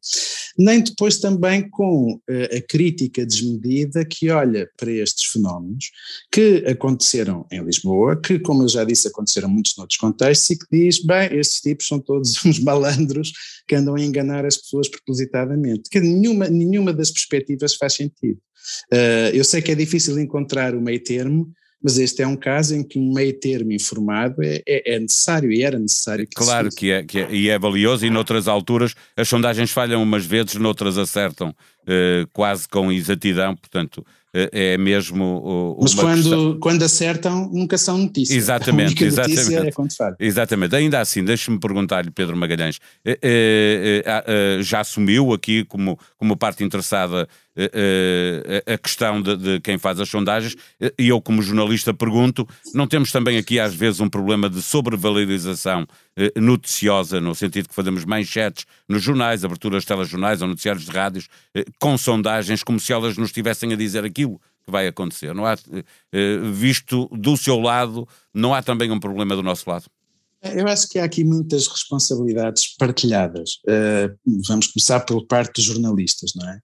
nem 0.55 0.79
depois 0.79 1.17
também 1.17 1.67
com 1.67 2.13
uh, 2.13 2.55
a 2.55 2.61
crítica 2.69 3.25
desmedida 3.25 4.05
que 4.05 4.29
olha 4.29 4.69
para 4.77 4.91
estes 4.91 5.25
fenómenos 5.31 5.89
que 6.31 6.63
aconteceram 6.67 7.47
em 7.51 7.63
Lisboa, 7.63 8.21
que, 8.21 8.37
como 8.37 8.62
eu 8.62 8.69
já 8.69 8.83
disse, 8.83 9.07
aconteceram 9.07 9.50
muitos 9.50 9.75
noutros 9.75 9.97
contextos 9.97 10.51
e 10.51 10.59
que 10.59 10.65
diz, 10.71 11.03
bem, 11.03 11.35
estes 11.35 11.62
tipos 11.62 11.88
são 11.88 12.00
todos 12.00 12.38
uns 12.45 12.59
malandros 12.59 13.33
que 13.67 13.73
andam 13.73 13.95
a 13.95 14.01
enganar 14.01 14.45
as 14.45 14.57
pessoas 14.57 14.88
propositadamente, 14.88 15.89
que 15.89 16.00
nenhuma, 16.00 16.47
nenhuma 16.47 16.93
das 16.93 17.09
perspectivas 17.09 17.73
faz 17.73 17.93
sentido. 17.95 18.38
Uh, 18.93 19.33
eu 19.33 19.43
sei 19.43 19.63
que 19.63 19.71
é 19.71 19.75
difícil 19.75 20.19
encontrar 20.19 20.75
o 20.75 20.81
meio 20.81 21.03
termo, 21.03 21.51
mas 21.83 21.97
este 21.97 22.21
é 22.21 22.27
um 22.27 22.35
caso 22.35 22.75
em 22.75 22.83
que 22.83 22.97
um 22.97 23.13
meio 23.13 23.33
termo 23.33 23.73
informado 23.73 24.41
é, 24.41 24.61
é, 24.65 24.95
é 24.95 24.99
necessário 24.99 25.51
e 25.51 25.61
era 25.61 25.77
necessário. 25.77 26.25
Que 26.25 26.35
claro 26.35 26.69
que 26.69 26.91
é, 26.91 27.03
que 27.03 27.19
é, 27.19 27.27
e 27.31 27.49
é 27.49 27.59
valioso, 27.59 28.05
e 28.05 28.09
noutras 28.09 28.47
alturas 28.47 28.95
as 29.17 29.27
sondagens 29.27 29.71
falham 29.71 30.01
umas 30.01 30.25
vezes, 30.25 30.55
noutras 30.55 30.97
acertam 30.97 31.49
uh, 31.49 32.27
quase 32.31 32.67
com 32.69 32.91
exatidão, 32.91 33.55
portanto 33.55 34.05
é 34.33 34.77
mesmo. 34.79 35.77
Mas 35.79 35.93
quando, 35.93 36.57
quando 36.59 36.83
acertam, 36.83 37.49
nunca 37.53 37.77
são 37.77 37.99
notícias. 37.99 38.35
Exatamente, 38.35 39.01
exatamente. 39.05 39.67
É 39.67 39.71
quando 39.71 39.91
exatamente. 40.19 40.75
Ainda 40.75 40.99
assim, 40.99 41.23
deixe-me 41.23 41.59
perguntar-lhe, 41.59 42.09
Pedro 42.09 42.35
Magalhães, 42.35 42.79
eh, 43.05 43.19
eh, 43.21 44.03
eh, 44.05 44.57
já 44.61 44.79
assumiu 44.79 45.33
aqui 45.33 45.63
como, 45.65 45.99
como 46.17 46.35
parte 46.35 46.63
interessada 46.63 47.27
a 48.65 48.77
questão 48.79 49.22
de, 49.22 49.38
de, 49.38 49.60
quem 49.60 49.77
faz 49.77 50.00
as 50.00 50.10
sondagens, 50.10 50.55
e 50.98 51.10
eu, 51.10 51.22
como 51.22 51.41
jornalista, 51.41 51.93
pergunto: 51.93 52.48
não 52.74 52.88
temos 52.88 53.12
também 53.12 53.38
aqui, 53.38 53.60
às 53.60 53.75
vezes, 53.75 54.00
um 54.00 54.10
problema 54.10 54.50
de 54.50 54.62
sobrevalorização 54.62 55.86
noticiosa, 56.36 57.19
no 57.19 57.36
sentido 57.36 57.69
que 57.69 57.75
fazemos 57.75 58.05
manchetes 58.05 58.65
nos 58.88 59.01
jornais, 59.03 59.43
aberturas 59.45 59.83
de 59.83 59.88
telejornais 59.88 60.41
ou 60.41 60.48
noticiários 60.48 60.86
de 60.86 60.91
rádios, 60.91 61.27
com 61.79 61.98
sondagens, 61.98 62.63
como 62.63 62.79
se 62.79 62.93
elas 62.93 63.17
nos 63.17 63.29
estivessem 63.29 63.74
a 63.74 63.75
dizer 63.75 64.03
aqui 64.03 64.24
aquilo 64.24 64.39
que 64.65 64.72
vai 64.72 64.88
acontecer. 64.88 65.33
Não 65.33 65.45
há, 65.45 65.53
eh, 65.53 66.38
visto 66.53 67.10
do 67.12 67.36
seu 67.36 67.60
lado, 67.60 68.07
não 68.33 68.53
há 68.53 68.62
também 68.62 68.89
um 68.91 69.00
problema 69.00 69.36
do 69.36 69.43
nosso 69.43 69.69
lado? 69.69 69.86
Eu 70.41 70.67
acho 70.67 70.89
que 70.89 71.00
há 71.00 71.05
aqui 71.05 71.24
muitas 71.24 71.67
responsabilidades 71.67 72.75
partilhadas. 72.77 73.62
Uh, 73.65 74.13
vamos 74.45 74.67
começar 74.67 75.00
por 75.01 75.25
parte 75.25 75.53
dos 75.55 75.63
jornalistas, 75.63 76.33
não 76.36 76.50
é? 76.50 76.60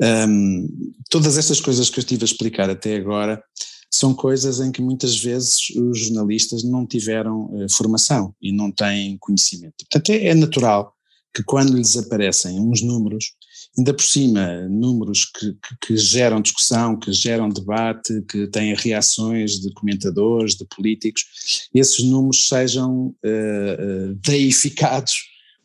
Um, 0.00 0.92
todas 1.08 1.38
estas 1.38 1.60
coisas 1.60 1.90
que 1.90 1.98
eu 1.98 2.02
estive 2.02 2.24
a 2.24 2.26
explicar 2.26 2.70
até 2.70 2.96
agora 2.96 3.42
são 3.90 4.14
coisas 4.14 4.60
em 4.60 4.70
que 4.70 4.80
muitas 4.80 5.18
vezes 5.18 5.70
os 5.70 5.98
jornalistas 5.98 6.62
não 6.62 6.86
tiveram 6.86 7.46
uh, 7.46 7.68
formação 7.68 8.34
e 8.40 8.52
não 8.52 8.70
têm 8.70 9.18
conhecimento. 9.18 9.74
Portanto, 9.90 10.10
é, 10.10 10.28
é 10.28 10.34
natural 10.34 10.94
que 11.34 11.42
quando 11.42 11.76
lhes 11.76 11.96
aparecem 11.96 12.60
uns 12.60 12.82
números 12.82 13.34
ainda 13.78 13.94
por 13.94 14.02
cima, 14.02 14.68
números 14.68 15.24
que, 15.24 15.52
que, 15.52 15.86
que, 15.86 15.96
geram 15.96 16.40
discussão, 16.40 16.98
que 16.98 17.12
geram 17.12 17.48
debate, 17.48 18.22
que 18.22 18.46
têm 18.48 18.74
reações 18.74 19.60
de 19.60 19.72
comentadores, 19.72 20.56
de 20.56 20.64
políticos, 20.66 21.68
esses 21.74 22.04
números 22.04 22.48
sejam 22.48 23.06
uh, 23.06 24.10
uh, 24.10 24.14
deificados 24.16 25.14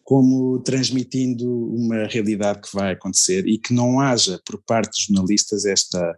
como 0.06 0.60
transmitindo 0.60 1.52
uma 1.74 2.06
realidade 2.06 2.62
que 2.62 2.74
vai 2.74 2.94
acontecer 2.94 3.48
e 3.48 3.58
que 3.58 3.74
não 3.74 4.00
haja 4.00 4.40
por 4.46 4.62
parte 4.62 4.92
dos 4.92 5.06
jornalistas 5.08 5.66
esta, 5.66 6.16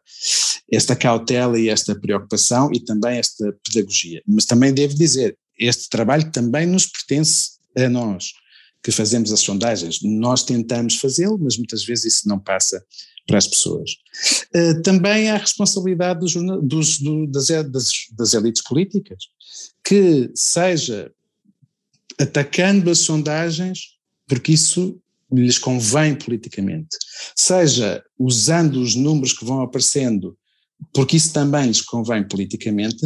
esta 0.70 0.94
cautela 0.94 1.58
e 1.58 1.70
esta 1.70 1.98
preocupação 1.98 2.70
e 2.74 2.82
também 2.82 3.18
esta 3.18 3.56
pedagogia. 3.64 4.22
Mas 4.28 4.44
também 4.44 4.74
devo 4.74 4.94
dizer, 4.94 5.38
este 5.58 5.88
trabalho 5.90 6.30
também 6.32 6.66
nos 6.66 6.86
pertence 6.86 7.52
a 7.78 7.88
nós 7.88 8.34
que 8.84 8.92
fazemos 8.92 9.32
as 9.32 9.40
sondagens. 9.40 10.00
Nós 10.04 10.44
tentamos 10.44 10.98
fazê-lo, 10.98 11.40
mas 11.42 11.58
muitas 11.58 11.86
vezes 11.86 12.14
isso 12.14 12.28
não 12.28 12.40
passa 12.40 12.84
para 13.26 13.38
as 13.38 13.48
pessoas. 13.48 13.92
Uh, 14.54 14.82
também 14.82 15.30
há 15.30 15.36
a 15.36 15.40
responsabilidade 15.40 16.20
dos, 16.20 16.34
dos, 16.62 17.00
do, 17.00 17.26
das, 17.28 17.48
das, 17.48 17.92
das 18.18 18.34
elites 18.34 18.62
políticas, 18.64 19.30
que 19.82 20.30
seja 20.36 21.10
atacando 22.20 22.90
as 22.90 23.00
sondagens, 23.00 23.98
porque 24.28 24.52
isso 24.52 25.00
lhes 25.32 25.58
convém 25.58 26.16
politicamente, 26.16 26.98
seja 27.36 28.04
usando 28.18 28.82
os 28.82 28.96
números 28.96 29.34
que 29.34 29.46
vão 29.46 29.62
aparecendo, 29.62 30.38
porque 30.94 31.18
isso 31.18 31.34
também 31.34 31.68
lhes 31.68 31.82
convém 31.82 32.26
politicamente, 32.26 33.06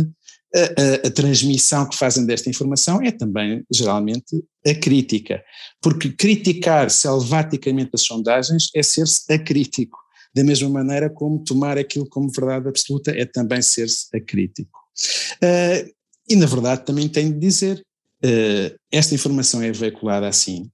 a, 0.54 0.60
a, 0.60 1.08
a, 1.08 1.12
transmissão 1.12 1.88
que 1.88 1.98
fazem 1.98 2.26
desta 2.26 2.50
informação 2.50 3.02
é 3.02 3.10
também, 3.10 3.64
geralmente, 3.72 4.44
a 4.68 4.76
crítica. 4.76 5.42
Porque 5.82 6.12
criticar 6.12 6.90
selvaticamente 6.90 7.92
as 7.94 8.02
sondagens 8.02 8.70
é 8.76 8.84
ser-se 8.84 9.32
acrítico. 9.32 9.98
Da 10.36 10.44
mesma 10.44 10.70
maneira 10.70 11.10
como 11.10 11.44
tomar 11.44 11.78
aquilo 11.78 12.08
como 12.08 12.30
verdade 12.30 12.68
absoluta 12.68 13.12
é 13.12 13.26
também 13.26 13.62
ser-se 13.62 14.08
acrítico. 14.16 14.78
Uh, 15.42 15.90
e, 16.30 16.36
na 16.36 16.46
verdade, 16.46 16.86
também 16.86 17.08
tenho 17.08 17.34
de 17.34 17.40
dizer, 17.40 17.82
esta 18.92 19.16
informação 19.16 19.62
é 19.62 19.72
veiculada 19.72 20.28
assim, 20.28 20.70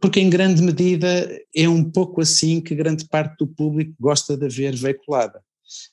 porque 0.00 0.20
em 0.20 0.30
grande 0.30 0.62
medida 0.62 1.28
é 1.54 1.68
um 1.68 1.84
pouco 1.84 2.20
assim 2.20 2.60
que 2.60 2.74
grande 2.74 3.06
parte 3.06 3.36
do 3.38 3.46
público 3.46 3.94
gosta 4.00 4.36
de 4.36 4.48
ver 4.48 4.74
veiculada. 4.76 5.40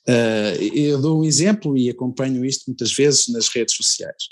Uh, 0.08 0.62
eu 0.74 1.00
dou 1.00 1.20
um 1.20 1.24
exemplo 1.24 1.76
e 1.76 1.90
acompanho 1.90 2.44
isto 2.44 2.64
muitas 2.66 2.92
vezes 2.92 3.28
nas 3.28 3.48
redes 3.48 3.74
sociais. 3.74 4.24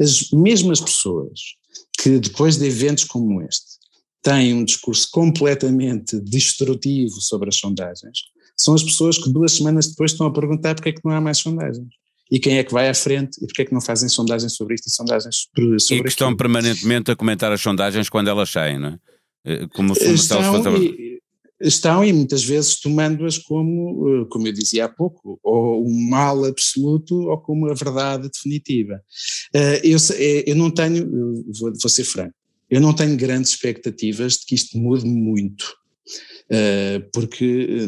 As 0.00 0.30
mesmas 0.30 0.80
pessoas 0.80 1.40
que 1.98 2.18
depois 2.18 2.56
de 2.56 2.66
eventos 2.66 3.04
como 3.04 3.42
este 3.42 3.76
têm 4.22 4.54
um 4.54 4.64
discurso 4.64 5.08
completamente 5.10 6.18
destrutivo 6.20 7.20
sobre 7.20 7.48
as 7.48 7.56
sondagens, 7.56 8.20
são 8.56 8.74
as 8.74 8.82
pessoas 8.82 9.18
que 9.18 9.30
duas 9.30 9.52
semanas 9.52 9.88
depois 9.88 10.12
estão 10.12 10.26
a 10.26 10.32
perguntar 10.32 10.74
porque 10.74 10.88
é 10.88 10.92
que 10.92 11.04
não 11.04 11.12
há 11.12 11.20
mais 11.20 11.38
sondagens. 11.38 11.88
E 12.30 12.40
quem 12.40 12.58
é 12.58 12.64
que 12.64 12.72
vai 12.72 12.88
à 12.88 12.94
frente 12.94 13.38
e 13.42 13.46
porque 13.46 13.62
é 13.62 13.64
que 13.64 13.72
não 13.72 13.80
fazem 13.80 14.08
sondagens 14.08 14.54
sobre 14.54 14.74
isto 14.74 14.88
e 14.88 14.90
sondagens 14.90 15.46
sobre, 15.54 15.78
sobre 15.78 16.00
E 16.00 16.02
que 16.02 16.08
estão 16.08 16.34
permanentemente 16.34 17.10
a 17.10 17.16
comentar 17.16 17.52
as 17.52 17.60
sondagens 17.60 18.08
quando 18.08 18.28
elas 18.28 18.50
saem, 18.50 18.78
não 18.78 18.88
é? 18.88 18.98
Eh, 19.46 19.68
como 19.72 19.94
se 19.94 20.12
estão, 20.12 20.76
e, 20.76 21.20
estão 21.60 22.04
e 22.04 22.12
muitas 22.12 22.42
vezes 22.42 22.80
tomando-as 22.80 23.38
como, 23.38 24.08
eh, 24.08 24.26
como 24.28 24.48
eu 24.48 24.52
dizia 24.52 24.86
há 24.86 24.88
pouco, 24.88 25.38
ou 25.40 25.86
um 25.86 26.08
mal 26.10 26.44
absoluto 26.44 27.14
ou 27.28 27.38
como 27.38 27.70
a 27.70 27.74
verdade 27.74 28.28
definitiva. 28.28 29.00
Eh, 29.54 29.82
eu, 29.84 29.98
eu 30.46 30.56
não 30.56 30.68
tenho, 30.68 31.08
vou, 31.60 31.72
vou 31.80 31.88
ser 31.88 32.02
franco, 32.02 32.34
eu 32.68 32.80
não 32.80 32.92
tenho 32.92 33.16
grandes 33.16 33.52
expectativas 33.52 34.38
de 34.38 34.46
que 34.46 34.56
isto 34.56 34.76
mude 34.76 35.06
muito, 35.06 35.76
porque, 37.12 37.86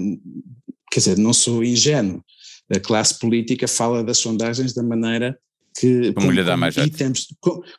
quer 0.91 1.01
dizer, 1.01 1.19
não 1.19 1.33
sou 1.33 1.65
ingênuo. 1.65 2.23
A 2.71 2.81
classe 2.81 3.19
política 3.19 3.67
fala 3.67 4.05
das 4.05 4.19
sondagens 4.19 4.75
da 4.75 4.83
maneira 4.83 5.39
que 5.79 6.13
como, 6.13 6.35
dá 6.45 6.57
mais 6.57 6.77
itens, 6.77 7.29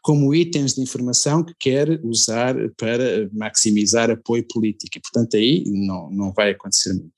como 0.01 0.33
itens 0.33 0.73
de 0.73 0.81
informação 0.81 1.43
que 1.43 1.53
quer 1.59 1.99
usar 2.03 2.55
para 2.77 3.29
maximizar 3.33 4.09
apoio 4.09 4.45
político 4.47 4.97
e 4.97 5.01
portanto 5.01 5.35
aí 5.35 5.63
não, 5.67 6.09
não 6.09 6.31
vai 6.31 6.51
acontecer 6.51 6.93
muito. 6.93 7.11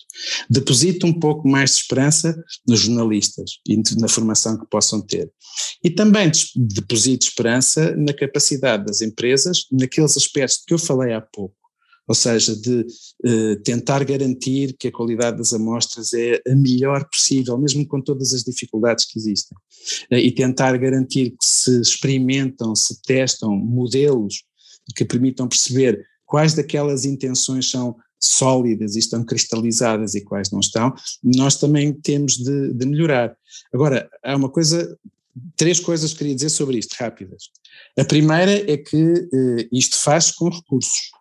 Deposito 0.49 1.05
um 1.05 1.13
pouco 1.13 1.47
mais 1.47 1.71
de 1.71 1.75
esperança 1.77 2.43
nos 2.67 2.79
jornalistas 2.79 3.59
e 3.67 3.79
na 3.99 4.07
formação 4.07 4.59
que 4.59 4.65
possam 4.67 4.99
ter. 5.01 5.31
E 5.83 5.89
também 5.89 6.31
deposito 6.55 7.27
esperança 7.27 7.95
na 7.95 8.13
capacidade 8.13 8.85
das 8.85 9.01
empresas, 9.01 9.65
naqueles 9.71 10.17
aspectos 10.17 10.63
que 10.65 10.73
eu 10.73 10.79
falei 10.79 11.13
há 11.13 11.21
pouco, 11.21 11.55
ou 12.11 12.15
seja, 12.15 12.53
de 12.57 12.85
eh, 13.23 13.55
tentar 13.63 14.03
garantir 14.03 14.75
que 14.77 14.89
a 14.89 14.91
qualidade 14.91 15.37
das 15.37 15.53
amostras 15.53 16.13
é 16.13 16.41
a 16.45 16.53
melhor 16.53 17.07
possível, 17.09 17.57
mesmo 17.57 17.87
com 17.87 18.01
todas 18.01 18.33
as 18.33 18.43
dificuldades 18.43 19.05
que 19.05 19.17
existem, 19.17 19.57
eh, 20.11 20.19
e 20.19 20.29
tentar 20.29 20.75
garantir 20.77 21.29
que 21.29 21.45
se 21.45 21.79
experimentam, 21.79 22.75
se 22.75 23.01
testam 23.01 23.55
modelos 23.55 24.43
que 24.93 25.05
permitam 25.05 25.47
perceber 25.47 26.05
quais 26.25 26.53
daquelas 26.53 27.05
intenções 27.05 27.71
são 27.71 27.95
sólidas 28.19 28.97
e 28.97 28.99
estão 28.99 29.23
cristalizadas 29.23 30.13
e 30.13 30.19
quais 30.19 30.51
não 30.51 30.59
estão, 30.59 30.93
nós 31.23 31.55
também 31.55 31.93
temos 31.93 32.35
de, 32.35 32.73
de 32.73 32.85
melhorar. 32.85 33.33
Agora, 33.73 34.09
há 34.21 34.35
uma 34.35 34.49
coisa 34.49 34.99
três 35.55 35.79
coisas 35.79 36.11
que 36.11 36.17
queria 36.17 36.35
dizer 36.35 36.49
sobre 36.49 36.77
isto, 36.77 36.93
rápidas. 36.99 37.51
A 37.97 38.03
primeira 38.03 38.69
é 38.69 38.75
que 38.75 39.29
eh, 39.33 39.69
isto 39.71 39.97
faz 39.97 40.29
com 40.29 40.49
recursos. 40.49 41.20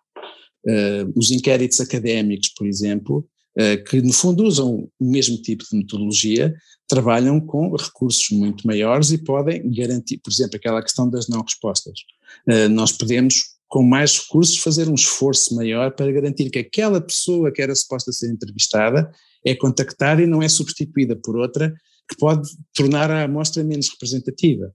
Uh, 0.65 1.11
os 1.15 1.31
inquéritos 1.31 1.79
académicos, 1.79 2.49
por 2.49 2.67
exemplo, 2.67 3.27
uh, 3.57 3.83
que 3.85 4.01
no 4.01 4.13
fundo 4.13 4.43
usam 4.43 4.89
o 4.99 5.05
mesmo 5.11 5.37
tipo 5.37 5.63
de 5.69 5.77
metodologia, 5.77 6.53
trabalham 6.87 7.39
com 7.39 7.75
recursos 7.75 8.29
muito 8.31 8.67
maiores 8.67 9.11
e 9.11 9.17
podem 9.17 9.69
garantir, 9.71 10.19
por 10.19 10.31
exemplo, 10.31 10.57
aquela 10.57 10.81
questão 10.81 11.09
das 11.09 11.27
não 11.27 11.41
respostas. 11.41 11.99
Uh, 12.47 12.69
nós 12.69 12.91
podemos, 12.91 13.43
com 13.67 13.81
mais 13.81 14.19
recursos, 14.19 14.57
fazer 14.59 14.87
um 14.87 14.95
esforço 14.95 15.55
maior 15.55 15.91
para 15.91 16.11
garantir 16.11 16.49
que 16.49 16.59
aquela 16.59 17.01
pessoa 17.01 17.51
que 17.51 17.61
era 17.61 17.73
suposta 17.73 18.11
ser 18.11 18.31
entrevistada 18.31 19.11
é 19.45 19.55
contactada 19.55 20.21
e 20.21 20.27
não 20.27 20.43
é 20.43 20.49
substituída 20.49 21.15
por 21.15 21.35
outra 21.35 21.73
que 22.07 22.17
pode 22.17 22.49
tornar 22.73 23.09
a 23.09 23.23
amostra 23.23 23.63
menos 23.63 23.89
representativa. 23.89 24.71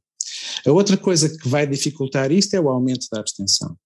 A 0.66 0.72
outra 0.72 0.96
coisa 0.96 1.28
que 1.28 1.48
vai 1.48 1.66
dificultar 1.66 2.32
isto 2.32 2.54
é 2.54 2.60
o 2.60 2.68
aumento 2.68 3.06
da 3.12 3.20
abstenção. 3.20 3.76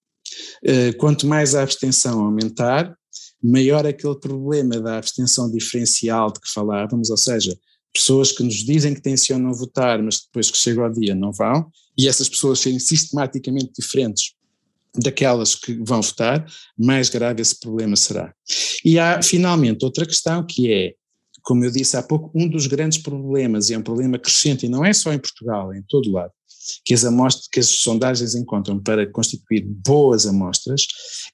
Eh, 0.64 0.92
quanto 0.94 1.26
mais 1.26 1.54
a 1.54 1.62
abstenção 1.62 2.24
aumentar, 2.24 2.94
maior 3.42 3.86
aquele 3.86 4.18
problema 4.18 4.80
da 4.80 4.98
abstenção 4.98 5.50
diferencial 5.50 6.32
de 6.32 6.40
que 6.40 6.52
falávamos, 6.52 7.10
ou 7.10 7.16
seja, 7.16 7.56
pessoas 7.92 8.32
que 8.32 8.42
nos 8.42 8.56
dizem 8.56 8.94
que 8.94 9.00
tencionam 9.00 9.52
votar, 9.52 10.02
mas 10.02 10.20
depois 10.20 10.50
que 10.50 10.58
chega 10.58 10.82
ao 10.82 10.92
dia 10.92 11.14
não 11.14 11.32
vão, 11.32 11.70
e 11.98 12.08
essas 12.08 12.28
pessoas 12.28 12.60
serem 12.60 12.78
sistematicamente 12.78 13.72
diferentes 13.78 14.34
daquelas 14.94 15.54
que 15.54 15.74
vão 15.84 16.02
votar, 16.02 16.44
mais 16.76 17.08
grave 17.08 17.40
esse 17.40 17.58
problema 17.58 17.96
será. 17.96 18.34
E 18.84 18.98
há, 18.98 19.22
finalmente, 19.22 19.84
outra 19.84 20.04
questão 20.04 20.44
que 20.44 20.72
é, 20.72 20.94
como 21.42 21.64
eu 21.64 21.70
disse 21.70 21.96
há 21.96 22.02
pouco, 22.02 22.30
um 22.34 22.48
dos 22.48 22.66
grandes 22.66 22.98
problemas, 22.98 23.70
e 23.70 23.74
é 23.74 23.78
um 23.78 23.82
problema 23.82 24.18
crescente, 24.18 24.66
e 24.66 24.68
não 24.68 24.84
é 24.84 24.92
só 24.92 25.12
em 25.12 25.18
Portugal, 25.18 25.72
é 25.72 25.78
em 25.78 25.82
todo 25.88 26.10
lado, 26.10 26.32
que 26.84 26.94
as 26.94 27.04
amostras, 27.04 27.48
que 27.48 27.60
as 27.60 27.66
sondagens 27.66 28.34
encontram 28.34 28.78
para 28.78 29.06
constituir 29.10 29.64
boas 29.64 30.26
amostras, 30.26 30.86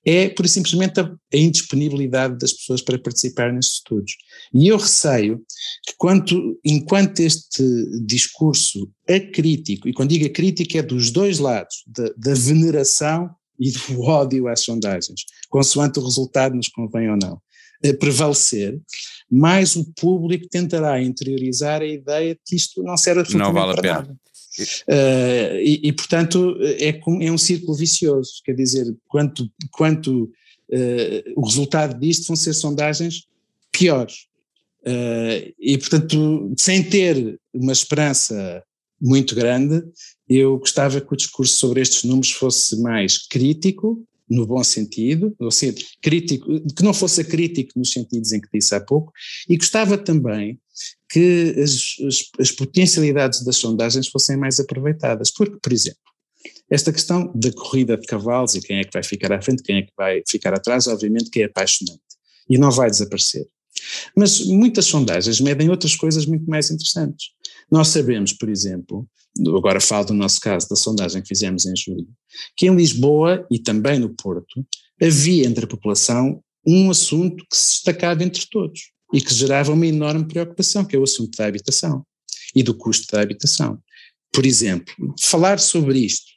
é 0.04 0.28
por 0.28 0.48
simplesmente 0.48 1.00
a, 1.00 1.04
a 1.04 1.36
indisponibilidade 1.36 2.38
das 2.38 2.52
pessoas 2.52 2.82
para 2.82 2.98
participar 2.98 3.52
nesses 3.52 3.74
estudos. 3.74 4.12
E 4.54 4.68
eu 4.68 4.76
receio 4.76 5.38
que 5.84 5.94
quanto, 5.96 6.58
enquanto 6.64 7.20
este 7.20 7.64
discurso 8.04 8.90
acrítico, 9.08 9.88
e 9.88 9.92
quando 9.92 10.10
digo 10.10 10.26
acrítico 10.26 10.76
é 10.76 10.82
dos 10.82 11.10
dois 11.10 11.38
lados, 11.38 11.82
da, 11.86 12.10
da 12.16 12.34
veneração 12.34 13.30
e 13.58 13.70
do 13.70 14.02
ódio 14.06 14.48
às 14.48 14.60
sondagens, 14.60 15.22
consoante 15.48 15.98
o 15.98 16.04
resultado 16.04 16.54
nos 16.54 16.68
convém 16.68 17.10
ou 17.10 17.16
não, 17.16 17.40
prevalecer, 17.98 18.80
mais 19.30 19.76
o 19.76 19.84
público 19.94 20.48
tentará 20.48 21.00
interiorizar 21.02 21.82
a 21.82 21.86
ideia 21.86 22.34
de 22.34 22.40
que 22.44 22.56
isto 22.56 22.82
não 22.82 22.96
serve 22.96 23.20
absolutamente 23.20 23.54
não 23.54 23.60
vale 23.60 23.78
a 23.78 23.82
pena. 23.82 23.94
Nada. 23.94 24.16
Uh, 24.88 25.56
e, 25.60 25.80
e, 25.88 25.92
portanto, 25.92 26.56
é, 26.60 26.88
é, 26.88 27.32
um 27.32 27.38
círculo 27.38 27.76
vicioso, 27.76 28.40
quer 28.44 28.54
dizer, 28.54 28.86
quanto, 29.08 29.50
quanto 29.70 30.24
uh, 30.24 31.32
o 31.36 31.44
resultado 31.44 31.98
disto 31.98 32.26
vão 32.26 32.36
ser 32.36 32.54
sondagens 32.54 33.26
piores. 33.72 34.26
Uh, 34.82 35.52
e, 35.58 35.76
portanto, 35.78 36.54
sem 36.56 36.82
ter 36.82 37.38
uma 37.52 37.72
esperança 37.72 38.62
muito 39.00 39.34
grande, 39.34 39.82
eu 40.28 40.58
gostava 40.58 41.00
que 41.00 41.12
o 41.12 41.16
discurso 41.16 41.56
sobre 41.56 41.80
estes 41.80 42.04
números 42.04 42.30
fosse 42.30 42.80
mais 42.80 43.26
crítico, 43.26 44.04
no 44.28 44.46
bom 44.46 44.62
sentido, 44.64 45.34
ou 45.38 45.50
seja, 45.50 45.76
crítico, 46.02 46.60
que 46.74 46.82
não 46.82 46.92
fosse 46.92 47.22
crítico 47.22 47.78
nos 47.78 47.92
sentidos 47.92 48.32
em 48.32 48.40
que 48.40 48.48
disse 48.52 48.74
há 48.74 48.80
pouco, 48.80 49.12
e 49.48 49.56
gostava 49.56 49.96
também 49.96 50.58
que 51.08 51.54
as, 51.62 51.96
as, 52.06 52.24
as, 52.38 52.50
potencialidades 52.50 53.44
das 53.44 53.56
sondagens 53.56 54.08
fossem 54.08 54.36
mais 54.36 54.58
aproveitadas. 54.58 55.30
Porque, 55.30 55.56
por 55.62 55.72
exemplo, 55.72 56.00
esta 56.70 56.92
questão 56.92 57.32
da 57.34 57.52
corrida 57.52 57.96
de 57.96 58.06
cavalos 58.06 58.54
e 58.54 58.60
quem 58.60 58.78
é 58.78 58.84
que 58.84 58.92
vai 58.92 59.02
ficar 59.02 59.32
à 59.32 59.40
frente, 59.40 59.62
quem 59.62 59.78
é 59.78 59.82
que 59.82 59.92
vai 59.96 60.22
ficar 60.28 60.54
atrás, 60.54 60.86
obviamente 60.86 61.30
que 61.30 61.42
é 61.42 61.44
apaixonante. 61.44 62.00
e 62.48 62.58
não 62.58 62.70
vai 62.70 62.88
desaparecer. 62.88 63.46
Mas 64.16 64.40
muitas 64.46 64.86
sondagens 64.86 65.40
medem 65.40 65.68
outras 65.68 65.96
coisas 65.96 66.26
muito 66.26 66.48
mais 66.48 66.70
interessantes. 66.70 67.30
Nós 67.70 67.88
sabemos, 67.88 68.32
por 68.32 68.48
exemplo, 68.48 69.06
agora 69.48 69.80
falo 69.80 70.06
do 70.06 70.14
nosso 70.14 70.40
caso, 70.40 70.68
da 70.68 70.76
sondagem 70.76 71.22
que 71.22 71.28
fizemos 71.28 71.66
em 71.66 71.76
julho, 71.76 72.08
que 72.56 72.66
em 72.66 72.74
Lisboa 72.74 73.46
e 73.50 73.58
também 73.58 73.98
no 73.98 74.14
Porto 74.14 74.64
havia 75.02 75.46
entre 75.46 75.64
a 75.64 75.68
população 75.68 76.42
um 76.66 76.90
assunto 76.90 77.44
que 77.50 77.56
se 77.56 77.74
destacava 77.74 78.24
entre 78.24 78.46
todos 78.50 78.95
e 79.12 79.20
que 79.20 79.34
gerava 79.34 79.72
uma 79.72 79.86
enorme 79.86 80.26
preocupação, 80.26 80.84
que 80.84 80.96
é 80.96 80.98
o 80.98 81.04
assunto 81.04 81.36
da 81.36 81.46
habitação 81.46 82.04
e 82.54 82.62
do 82.62 82.74
custo 82.74 83.06
da 83.12 83.22
habitação. 83.22 83.78
Por 84.32 84.44
exemplo, 84.44 84.92
falar 85.20 85.58
sobre 85.58 85.98
isto, 85.98 86.36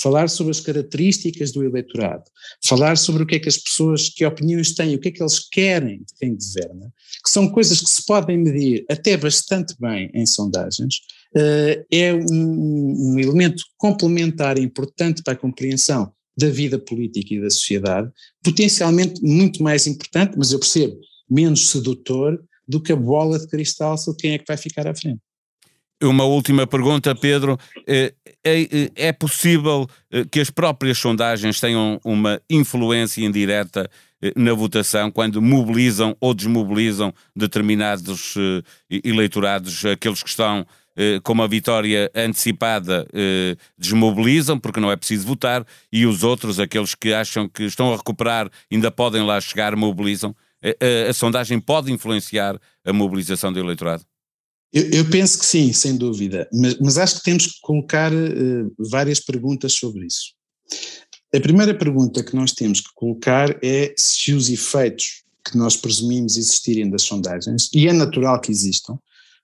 falar 0.00 0.28
sobre 0.28 0.50
as 0.50 0.60
características 0.60 1.52
do 1.52 1.64
eleitorado, 1.64 2.24
falar 2.64 2.96
sobre 2.96 3.22
o 3.22 3.26
que 3.26 3.36
é 3.36 3.38
que 3.38 3.48
as 3.48 3.58
pessoas, 3.58 4.08
que 4.08 4.24
opiniões 4.24 4.74
têm, 4.74 4.94
o 4.94 4.98
que 4.98 5.08
é 5.08 5.10
que 5.10 5.22
eles 5.22 5.38
querem 5.48 5.98
de 5.98 6.14
quem 6.18 6.36
governa, 6.36 6.92
que 7.24 7.30
são 7.30 7.48
coisas 7.48 7.80
que 7.80 7.90
se 7.90 8.04
podem 8.04 8.38
medir 8.38 8.84
até 8.88 9.16
bastante 9.16 9.74
bem 9.78 10.10
em 10.14 10.26
sondagens, 10.26 10.96
uh, 11.36 11.84
é 11.90 12.14
um, 12.14 13.12
um 13.12 13.18
elemento 13.18 13.64
complementar 13.76 14.58
importante 14.58 15.22
para 15.22 15.32
a 15.32 15.36
compreensão 15.36 16.12
da 16.36 16.48
vida 16.48 16.78
política 16.78 17.34
e 17.34 17.40
da 17.40 17.50
sociedade, 17.50 18.10
potencialmente 18.42 19.20
muito 19.22 19.60
mais 19.62 19.88
importante, 19.88 20.34
mas 20.36 20.52
eu 20.52 20.60
percebo, 20.60 20.96
menos 21.28 21.70
sedutor 21.70 22.42
do 22.66 22.80
que 22.80 22.92
a 22.92 22.96
bola 22.96 23.38
de 23.38 23.46
cristal 23.48 23.96
sobre 23.96 24.20
quem 24.20 24.32
é 24.32 24.38
que 24.38 24.44
vai 24.46 24.56
ficar 24.56 24.86
à 24.86 24.94
frente. 24.94 25.20
Uma 26.00 26.24
última 26.24 26.64
pergunta, 26.64 27.12
Pedro. 27.14 27.58
É, 27.86 28.14
é, 28.44 28.90
é, 28.94 29.12
possível 29.12 29.88
eh, 30.12 30.24
que 30.30 30.38
as 30.38 30.48
próprias 30.48 30.96
sondagens 30.96 31.58
tenham 31.58 32.00
uma 32.04 32.40
influência 32.48 33.24
indireta 33.24 33.90
eh, 34.22 34.32
na 34.36 34.54
votação 34.54 35.10
quando 35.10 35.42
mobilizam 35.42 36.16
ou 36.20 36.32
desmobilizam 36.32 37.12
determinados 37.34 38.34
eleitorados, 38.88 39.84
aqueles 39.84 40.22
que 40.22 40.28
estão 40.28 40.64
com 41.22 41.32
uma 41.32 41.46
vitória 41.46 42.10
antecipada 42.12 43.06
desmobilizam 43.78 44.58
porque 44.58 44.80
não 44.80 44.90
é 44.90 44.96
preciso 44.96 45.28
votar 45.28 45.64
e 45.92 46.04
os 46.04 46.24
outros, 46.24 46.58
aqueles 46.58 46.92
que 46.92 47.14
acham 47.14 47.48
que 47.48 47.62
estão 47.62 47.92
a 47.92 47.96
recuperar, 47.96 48.50
ainda 48.70 48.90
podem 48.90 49.24
lá 49.24 49.40
chegar, 49.40 49.76
mobilizam. 49.76 50.34
A, 50.62 50.68
a, 50.68 51.10
a 51.10 51.12
sondagem 51.12 51.60
pode 51.60 51.92
influenciar 51.92 52.60
a 52.84 52.92
mobilização 52.92 53.52
do 53.52 53.58
eleitorado? 53.58 54.04
Eu, 54.72 54.90
eu, 54.90 55.10
penso 55.10 55.38
que 55.38 55.46
sim, 55.46 55.72
sem 55.72 55.96
dúvida, 55.96 56.48
mas, 56.52 56.78
mas 56.78 56.98
acho 56.98 57.16
que 57.16 57.24
temos 57.24 57.46
que 57.46 57.60
colocar 57.62 58.12
uh, 58.12 58.74
várias 58.90 59.18
perguntas 59.18 59.72
sobre 59.72 60.06
isso. 60.06 60.34
A 61.34 61.40
primeira 61.40 61.74
pergunta 61.74 62.22
que 62.22 62.36
nós 62.36 62.52
temos 62.52 62.80
que 62.80 62.90
colocar 62.94 63.58
é 63.62 63.94
se 63.96 64.32
os 64.32 64.50
efeitos 64.50 65.22
que 65.44 65.56
nós 65.56 65.76
presumimos 65.76 66.36
existirem 66.36 66.90
das 66.90 67.02
sondagens, 67.02 67.70
e 67.72 67.88
é 67.88 67.92
natural 67.92 68.40
que 68.40 68.50
existam, 68.50 68.98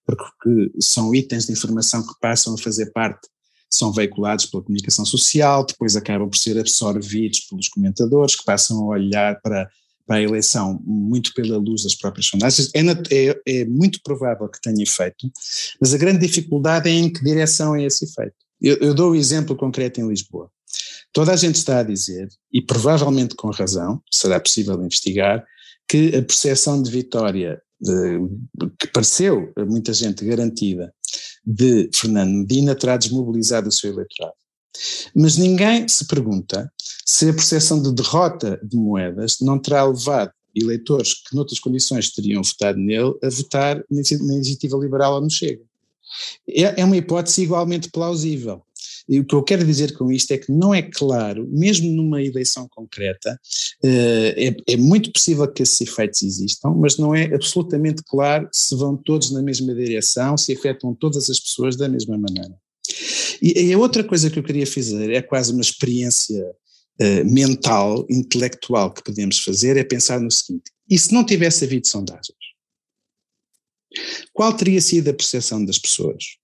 porque 0.05 0.71
são 0.81 1.15
itens 1.15 1.47
de 1.47 1.53
informação 1.53 2.03
que 2.03 2.13
passam 2.21 2.55
a 2.55 2.59
fazer 2.59 2.93
parte, 2.93 3.27
são 3.71 3.93
veiculados 3.93 4.47
pela 4.47 4.63
comunicação 4.63 5.05
social, 5.05 5.65
depois 5.65 5.97
acabam 5.97 6.29
por 6.29 6.37
ser 6.37 6.59
absorvidos 6.59 7.41
pelos 7.41 7.69
comentadores, 7.69 8.37
que 8.37 8.45
passam 8.45 8.79
a 8.83 8.87
olhar 8.97 9.41
para 9.41 9.69
para 10.07 10.17
a 10.17 10.23
eleição 10.23 10.81
muito 10.85 11.33
pela 11.35 11.57
luz 11.57 11.85
das 11.85 11.95
próprias 11.95 12.27
sondagens, 12.27 12.71
é, 12.75 12.81
é, 13.11 13.41
é, 13.47 13.65
muito 13.65 14.01
provável 14.03 14.49
que 14.49 14.61
tenha 14.61 14.83
efeito, 14.83 15.31
mas 15.81 15.95
a 15.95 15.99
grande 15.99 16.27
dificuldade 16.27 16.89
é 16.89 16.93
em 16.93 17.13
que 17.13 17.25
direção 17.25 17.75
é 17.75 17.85
esse 17.85 18.05
efeito. 18.05 18.35
Eu, 18.61 18.77
eu 18.77 18.95
dou 18.95 19.11
o 19.11 19.13
um 19.13 19.17
exemplo 19.17 19.57
concreto 19.57 20.01
em 20.01 20.09
Lisboa. 20.09 20.51
Toda 21.13 21.33
a 21.33 21.37
gente 21.37 21.57
está 21.57 21.79
a 21.79 21.83
dizer, 21.83 22.29
e 22.53 22.61
provavelmente 22.61 23.35
com 23.35 23.51
razão, 23.51 24.03
será 24.11 24.41
possível 24.41 24.75
investigar, 24.83 25.45
que 25.89 26.09
a 26.17 26.23
percepção 26.23 26.83
de 26.83 26.91
vitória 26.91 27.63
de, 27.81 28.19
que 28.79 28.87
pareceu 28.89 29.53
a 29.57 29.65
muita 29.65 29.93
gente 29.93 30.25
garantida 30.25 30.93
de 31.47 31.91
Fernando 31.95 32.33
Medina 32.33 32.75
terá 32.75 32.97
desmobilizado 32.97 33.69
o 33.69 33.73
seu 33.73 33.93
eleitorado. 33.93 34.35
Mas 35.15 35.37
ninguém 35.37 35.87
se 35.89 36.07
pergunta 36.07 36.71
se 37.05 37.29
a 37.29 37.33
percepção 37.33 37.83
de 37.83 37.93
derrota 37.93 38.61
de 38.63 38.77
moedas 38.77 39.39
não 39.41 39.59
terá 39.59 39.85
levado 39.85 40.33
eleitores 40.55 41.15
que 41.15 41.35
noutras 41.35 41.59
condições 41.59 42.11
teriam 42.13 42.43
votado 42.43 42.79
nele 42.79 43.15
a 43.23 43.29
votar 43.29 43.77
na 43.91 44.35
iniciativa 44.35 44.77
liberal 44.77 45.15
ou 45.15 45.21
no 45.21 45.31
Chega. 45.31 45.63
É, 46.49 46.81
é 46.81 46.85
uma 46.85 46.97
hipótese 46.97 47.43
igualmente 47.43 47.91
plausível. 47.91 48.63
E 49.09 49.21
o 49.21 49.25
que 49.25 49.35
eu 49.35 49.43
quero 49.43 49.65
dizer 49.65 49.95
com 49.97 50.11
isto 50.11 50.33
é 50.33 50.39
que 50.39 50.51
não 50.51 50.75
é 50.75 50.81
claro, 50.81 51.47
mesmo 51.51 51.91
numa 51.93 52.23
eleição 52.23 52.67
concreta, 52.69 53.39
eh, 53.83 54.49
é, 54.49 54.73
é, 54.73 54.77
muito 54.79 55.13
possível 55.13 55.47
que 55.47 55.63
esses 55.63 55.81
efeitos 55.83 56.23
existam, 56.23 56.71
mas 56.71 56.97
não 56.97 57.15
é 57.15 57.25
absolutamente 57.35 58.03
claro 58.07 58.49
se 58.51 58.75
vão 58.75 58.97
todos 58.97 59.31
na 59.31 59.43
mesma 59.43 59.75
direção, 59.75 60.39
se 60.39 60.55
afetam 60.55 60.95
todas 60.95 61.29
as 61.29 61.39
pessoas 61.39 61.77
da 61.77 61.87
mesma 61.87 62.17
maneira. 62.17 62.55
E, 63.41 63.73
a 63.73 63.79
outra 63.79 64.05
coisa 64.05 64.31
que 64.31 64.39
eu 64.39 64.43
queria 64.43 64.67
fazer 64.67 65.11
é 65.11 65.23
quase 65.23 65.53
uma 65.53 65.61
experiência 65.61 66.45
uh, 67.01 67.25
mental, 67.25 68.07
intelectual 68.11 68.93
que 68.93 69.03
podemos 69.03 69.41
fazer, 69.41 69.77
é 69.77 69.85
pensar 69.85 70.21
no 70.21 70.31
seguinte: 70.31 70.71
e 70.89 70.99
se 70.99 71.13
não 71.13 71.25
tivesse 71.25 71.65
havido 71.65 71.87
sondagens? 71.87 72.37
Qual 74.33 74.53
teria 74.53 74.81
sido 74.81 75.09
a 75.11 75.15
percepção 75.15 75.65
das 75.65 75.79
pessoas? 75.79 76.37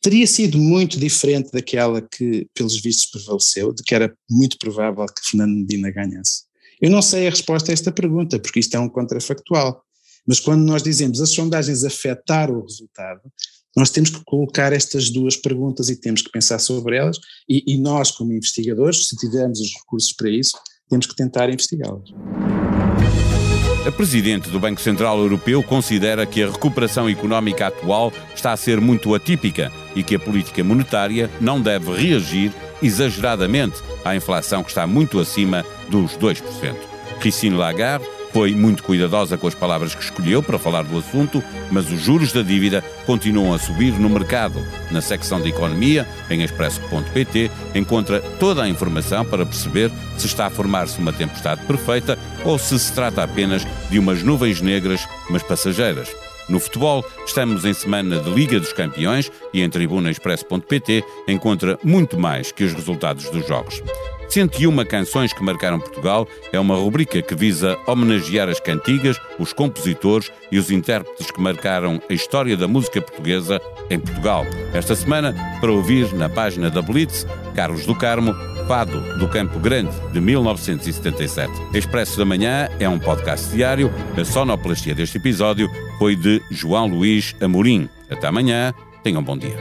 Teria 0.00 0.26
sido 0.26 0.58
muito 0.58 0.98
diferente 0.98 1.50
daquela 1.50 2.00
que, 2.00 2.46
pelos 2.54 2.80
vistos, 2.80 3.06
prevaleceu, 3.06 3.72
de 3.72 3.82
que 3.82 3.94
era 3.94 4.14
muito 4.30 4.58
provável 4.58 5.06
que 5.06 5.28
Fernando 5.28 5.56
Medina 5.56 5.90
ganhasse? 5.90 6.44
Eu 6.80 6.90
não 6.90 7.02
sei 7.02 7.26
a 7.26 7.30
resposta 7.30 7.72
a 7.72 7.74
esta 7.74 7.90
pergunta, 7.90 8.38
porque 8.38 8.60
isto 8.60 8.74
é 8.76 8.78
um 8.78 8.88
contrafactual. 8.88 9.82
Mas 10.26 10.40
quando 10.40 10.62
nós 10.64 10.82
dizemos 10.82 11.20
as 11.20 11.30
sondagens 11.30 11.84
afetaram 11.84 12.58
o 12.58 12.62
resultado, 12.62 13.20
nós 13.76 13.90
temos 13.90 14.10
que 14.10 14.24
colocar 14.24 14.72
estas 14.72 15.10
duas 15.10 15.36
perguntas 15.36 15.90
e 15.90 15.96
temos 15.96 16.22
que 16.22 16.30
pensar 16.30 16.58
sobre 16.58 16.96
elas, 16.96 17.18
e, 17.48 17.62
e 17.66 17.78
nós, 17.78 18.10
como 18.10 18.32
investigadores, 18.32 19.06
se 19.08 19.16
tivermos 19.16 19.60
os 19.60 19.74
recursos 19.74 20.12
para 20.12 20.30
isso, 20.30 20.58
temos 20.88 21.06
que 21.06 21.14
tentar 21.14 21.50
investigá-las. 21.50 22.10
A 23.86 23.92
Presidente 23.92 24.50
do 24.50 24.58
Banco 24.58 24.80
Central 24.80 25.16
Europeu 25.18 25.62
considera 25.62 26.26
que 26.26 26.42
a 26.42 26.50
recuperação 26.50 27.08
económica 27.08 27.68
atual 27.68 28.12
está 28.34 28.52
a 28.52 28.56
ser 28.56 28.80
muito 28.80 29.14
atípica 29.14 29.70
e 29.94 30.02
que 30.02 30.16
a 30.16 30.18
política 30.18 30.64
monetária 30.64 31.30
não 31.40 31.60
deve 31.60 31.92
reagir 31.92 32.52
exageradamente 32.82 33.76
à 34.04 34.16
inflação 34.16 34.64
que 34.64 34.70
está 34.70 34.88
muito 34.88 35.20
acima 35.20 35.64
dos 35.88 36.16
2%. 36.18 36.42
Christine 37.20 37.56
Lagarde 37.56 38.15
foi 38.36 38.54
muito 38.54 38.82
cuidadosa 38.82 39.38
com 39.38 39.46
as 39.46 39.54
palavras 39.54 39.94
que 39.94 40.02
escolheu 40.04 40.42
para 40.42 40.58
falar 40.58 40.82
do 40.82 40.98
assunto, 40.98 41.42
mas 41.70 41.90
os 41.90 41.98
juros 41.98 42.34
da 42.34 42.42
dívida 42.42 42.84
continuam 43.06 43.54
a 43.54 43.58
subir 43.58 43.92
no 43.92 44.10
mercado. 44.10 44.62
Na 44.90 45.00
secção 45.00 45.40
de 45.40 45.48
Economia, 45.48 46.06
em 46.28 46.42
expresso.pt, 46.42 47.50
encontra 47.74 48.20
toda 48.38 48.62
a 48.62 48.68
informação 48.68 49.24
para 49.24 49.46
perceber 49.46 49.90
se 50.18 50.26
está 50.26 50.48
a 50.48 50.50
formar-se 50.50 50.98
uma 50.98 51.14
tempestade 51.14 51.64
perfeita 51.64 52.18
ou 52.44 52.58
se 52.58 52.78
se 52.78 52.92
trata 52.92 53.22
apenas 53.22 53.66
de 53.88 53.98
umas 53.98 54.22
nuvens 54.22 54.60
negras, 54.60 55.08
mas 55.30 55.42
passageiras. 55.42 56.14
No 56.46 56.60
futebol, 56.60 57.02
estamos 57.26 57.64
em 57.64 57.72
semana 57.72 58.18
de 58.18 58.28
Liga 58.28 58.60
dos 58.60 58.74
Campeões 58.74 59.32
e 59.54 59.62
em 59.62 59.70
tribunaexpresso.pt 59.70 61.02
encontra 61.26 61.78
muito 61.82 62.18
mais 62.18 62.52
que 62.52 62.64
os 62.64 62.74
resultados 62.74 63.30
dos 63.30 63.48
jogos. 63.48 63.82
101 64.28 64.84
canções 64.84 65.32
que 65.32 65.42
marcaram 65.42 65.80
Portugal 65.80 66.26
é 66.52 66.60
uma 66.60 66.76
rubrica 66.76 67.22
que 67.22 67.34
visa 67.34 67.78
homenagear 67.86 68.48
as 68.48 68.60
cantigas, 68.60 69.18
os 69.38 69.52
compositores 69.52 70.30
e 70.50 70.58
os 70.58 70.70
intérpretes 70.70 71.30
que 71.30 71.40
marcaram 71.40 72.00
a 72.08 72.12
história 72.12 72.56
da 72.56 72.68
música 72.68 73.00
portuguesa 73.00 73.60
em 73.90 73.98
Portugal. 73.98 74.44
Esta 74.72 74.94
semana, 74.94 75.34
para 75.60 75.72
ouvir 75.72 76.12
na 76.14 76.28
página 76.28 76.70
da 76.70 76.82
Blitz, 76.82 77.26
Carlos 77.54 77.86
do 77.86 77.94
Carmo, 77.94 78.34
Fado 78.66 79.00
do 79.18 79.28
Campo 79.28 79.58
Grande, 79.60 79.92
de 80.12 80.20
1977. 80.20 81.52
Expresso 81.72 82.18
da 82.18 82.24
Manhã 82.24 82.68
é 82.80 82.88
um 82.88 82.98
podcast 82.98 83.48
diário. 83.54 83.92
A 84.20 84.24
sonoplastia 84.24 84.94
deste 84.94 85.18
episódio 85.18 85.70
foi 85.98 86.16
de 86.16 86.42
João 86.50 86.86
Luís 86.86 87.34
Amorim. 87.40 87.88
Até 88.10 88.26
amanhã. 88.26 88.74
Tenham 89.02 89.20
um 89.20 89.24
bom 89.24 89.38
dia. 89.38 89.56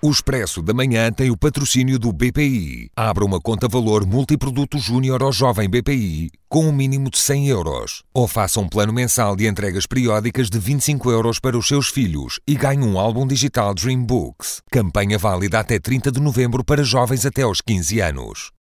O 0.00 0.12
Expresso 0.12 0.62
da 0.62 0.72
Manhã 0.72 1.10
tem 1.10 1.28
o 1.28 1.36
patrocínio 1.36 1.98
do 1.98 2.12
BPI. 2.12 2.88
Abra 2.94 3.24
uma 3.24 3.40
conta 3.40 3.66
valor 3.66 4.06
multiproduto 4.06 4.78
júnior 4.78 5.24
ao 5.24 5.32
jovem 5.32 5.68
BPI 5.68 6.30
com 6.48 6.66
um 6.66 6.72
mínimo 6.72 7.10
de 7.10 7.18
100 7.18 7.48
euros. 7.48 8.04
Ou 8.14 8.28
faça 8.28 8.60
um 8.60 8.68
plano 8.68 8.92
mensal 8.92 9.34
de 9.34 9.48
entregas 9.48 9.86
periódicas 9.86 10.48
de 10.48 10.58
25 10.60 11.10
euros 11.10 11.40
para 11.40 11.58
os 11.58 11.66
seus 11.66 11.88
filhos 11.88 12.38
e 12.46 12.54
ganhe 12.54 12.84
um 12.84 12.96
álbum 12.96 13.26
digital 13.26 13.74
Dream 13.74 14.04
Books. 14.04 14.62
Campanha 14.70 15.18
válida 15.18 15.58
até 15.58 15.80
30 15.80 16.12
de 16.12 16.20
novembro 16.20 16.62
para 16.62 16.84
jovens 16.84 17.26
até 17.26 17.42
aos 17.42 17.60
15 17.60 18.00
anos. 18.00 18.57